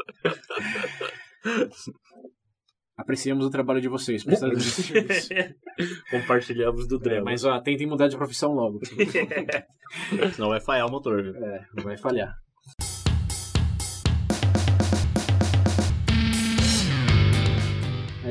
[2.96, 5.28] Apreciamos o trabalho de vocês, prestadores de serviço.
[6.10, 7.24] Compartilhamos do É, drama.
[7.26, 8.80] mas ó, tentem mudar de profissão logo.
[10.34, 11.34] Senão vai falhar o motor, viu?
[11.36, 12.34] É, vai falhar.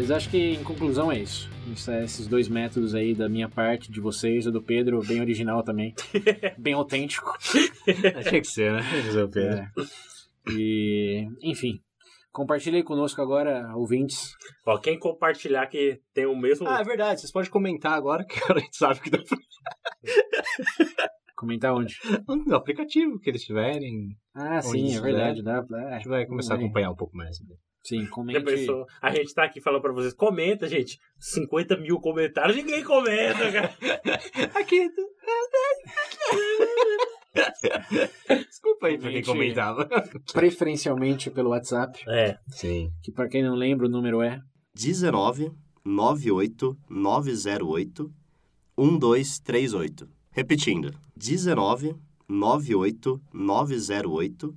[0.06, 1.50] Mas acho que em conclusão é isso.
[1.74, 5.20] Isso é esses dois métodos aí da minha parte, de vocês, e do Pedro, bem
[5.20, 5.96] original também.
[6.60, 7.36] bem autêntico.
[8.30, 8.82] Tinha que ser, né?
[9.24, 9.58] O Pedro.
[9.58, 9.72] É.
[10.52, 11.82] E, enfim.
[12.32, 14.36] Compartilhe aí conosco agora, ouvintes.
[14.64, 16.68] Ó, quem compartilhar que tem o mesmo.
[16.68, 17.22] Ah, é verdade.
[17.22, 19.38] Vocês podem comentar agora, que agora a gente sabe que dá pra...
[21.36, 22.00] Comentar onde?
[22.48, 24.16] No aplicativo que eles tiverem.
[24.34, 25.44] Ah, sim, é verdade.
[25.44, 27.38] Dá, é, A gente vai começar a acompanhar um pouco mais.
[27.84, 28.44] Sim, Já comente.
[28.44, 28.86] pensou?
[29.02, 30.98] A gente tá aqui falando pra vocês, comenta, gente.
[31.20, 33.76] 50 mil comentários, ninguém comenta, cara.
[34.60, 34.90] Aqui.
[38.48, 39.26] Desculpa aí pra quem Gente.
[39.26, 39.88] comentava.
[40.34, 42.90] Preferencialmente pelo WhatsApp, É, Sim.
[43.04, 44.40] que pra quem não lembra, o número é
[44.74, 45.52] 19
[45.84, 48.12] 98 908
[48.78, 50.10] 1238.
[50.36, 50.92] Repetindo.
[51.16, 51.96] 19
[52.28, 54.54] 98 908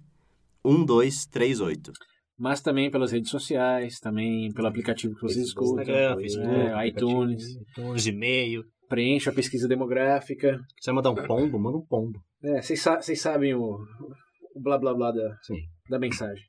[0.65, 1.93] 1238.
[2.39, 7.45] mas também pelas redes sociais, também pelo aplicativo que vocês escutam, Instagram, é, Facebook, iTunes,
[7.57, 8.63] iTunes, e-mail.
[8.89, 10.59] preencha a pesquisa demográfica.
[10.81, 12.19] Você mandar um pombo, manda um pombo.
[12.43, 13.79] É, vocês sa- vocês sabem o,
[14.55, 15.57] o blá blá blá da, Sim.
[15.91, 16.43] da mensagem.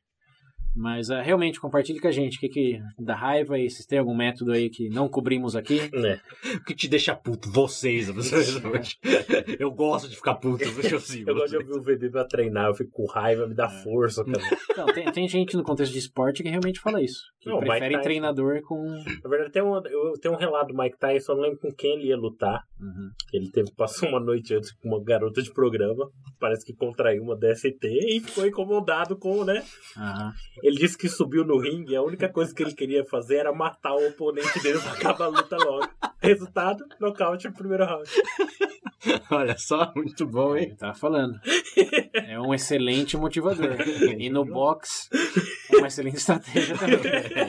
[0.79, 3.99] Mas ah, realmente, compartilhe com a gente o que, que dá raiva e se tem
[3.99, 5.89] algum método aí que não cobrimos aqui.
[5.93, 6.21] né?
[6.55, 7.51] O que te deixa puto?
[7.51, 8.55] Vocês, vocês.
[9.59, 11.29] Eu gosto de ficar puto, eu sigo.
[11.29, 14.23] Eu gosto de ouvir o VB pra treinar, eu fico com raiva, me dá força,
[14.23, 14.43] cara.
[14.77, 17.19] Não, tem, tem gente no contexto de esporte que realmente fala isso.
[17.41, 18.03] Que Não, prefere Tyson.
[18.03, 18.81] treinador com.
[19.23, 21.71] Na verdade, tem um, eu tenho um relato do Mike Tyson, eu não lembro com
[21.73, 22.61] quem ele ia lutar.
[22.79, 23.09] Uhum.
[23.33, 26.09] Ele teve, passou uma noite antes com uma garota de programa,
[26.39, 29.63] parece que contraiu uma DST e ficou incomodado com, né?
[29.97, 30.33] Aham.
[30.69, 33.51] Ele disse que subiu no ringue e a única coisa que ele queria fazer era
[33.51, 35.89] matar o oponente dele pra acabar a luta logo.
[36.21, 38.07] Resultado, nocaute no primeiro round.
[39.31, 40.75] Olha só, muito bom, hein?
[40.77, 41.39] Tava falando.
[42.13, 43.77] É um excelente motivador.
[44.15, 45.09] E no box,
[45.73, 46.99] é uma excelente estratégia também.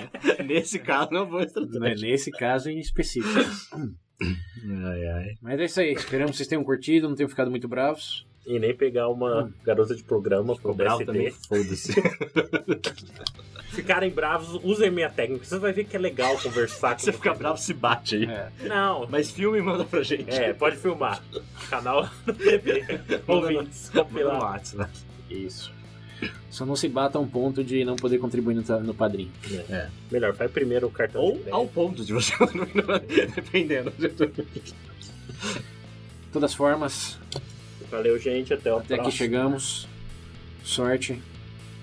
[0.48, 2.08] Nesse caso, não vou Né, estratégia.
[2.08, 3.38] Nesse caso em específico.
[3.74, 5.34] Ai, ai.
[5.42, 5.92] Mas é isso aí.
[5.92, 8.26] Esperamos que vocês tenham curtido, não tenham ficado muito bravos.
[8.50, 11.06] E nem pegar uma garota de programa com Bravo DST.
[11.06, 11.94] também, foda-se.
[13.70, 15.44] Ficarem bravos, usem minha técnica.
[15.44, 18.24] Você vai ver que é legal conversar com Você fica bravo, se bate aí.
[18.24, 18.48] É.
[18.66, 20.28] Não, Mas filme e manda pra gente.
[20.30, 21.22] é, pode filmar.
[21.68, 23.00] Canal do TV.
[23.28, 24.42] Ouvintes, Manda no compilar.
[24.42, 24.88] WhatsApp, né?
[25.30, 25.72] Isso.
[26.50, 29.30] Só não se bata a um ponto de não poder contribuir no, no padrinho.
[30.10, 31.22] Melhor, faz primeiro o cartão.
[31.22, 32.34] Ou ao ponto de você.
[33.36, 33.92] Dependendo.
[33.96, 34.10] De
[36.32, 37.18] todas formas,
[37.90, 38.54] Valeu, gente.
[38.54, 39.88] Até o até aqui chegamos.
[40.62, 41.20] Sorte,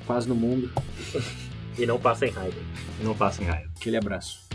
[0.06, 0.72] paz no mundo.
[1.80, 2.58] E não passem raiva.
[3.04, 3.70] Não passem raiva.
[3.80, 4.47] Aquele abraço.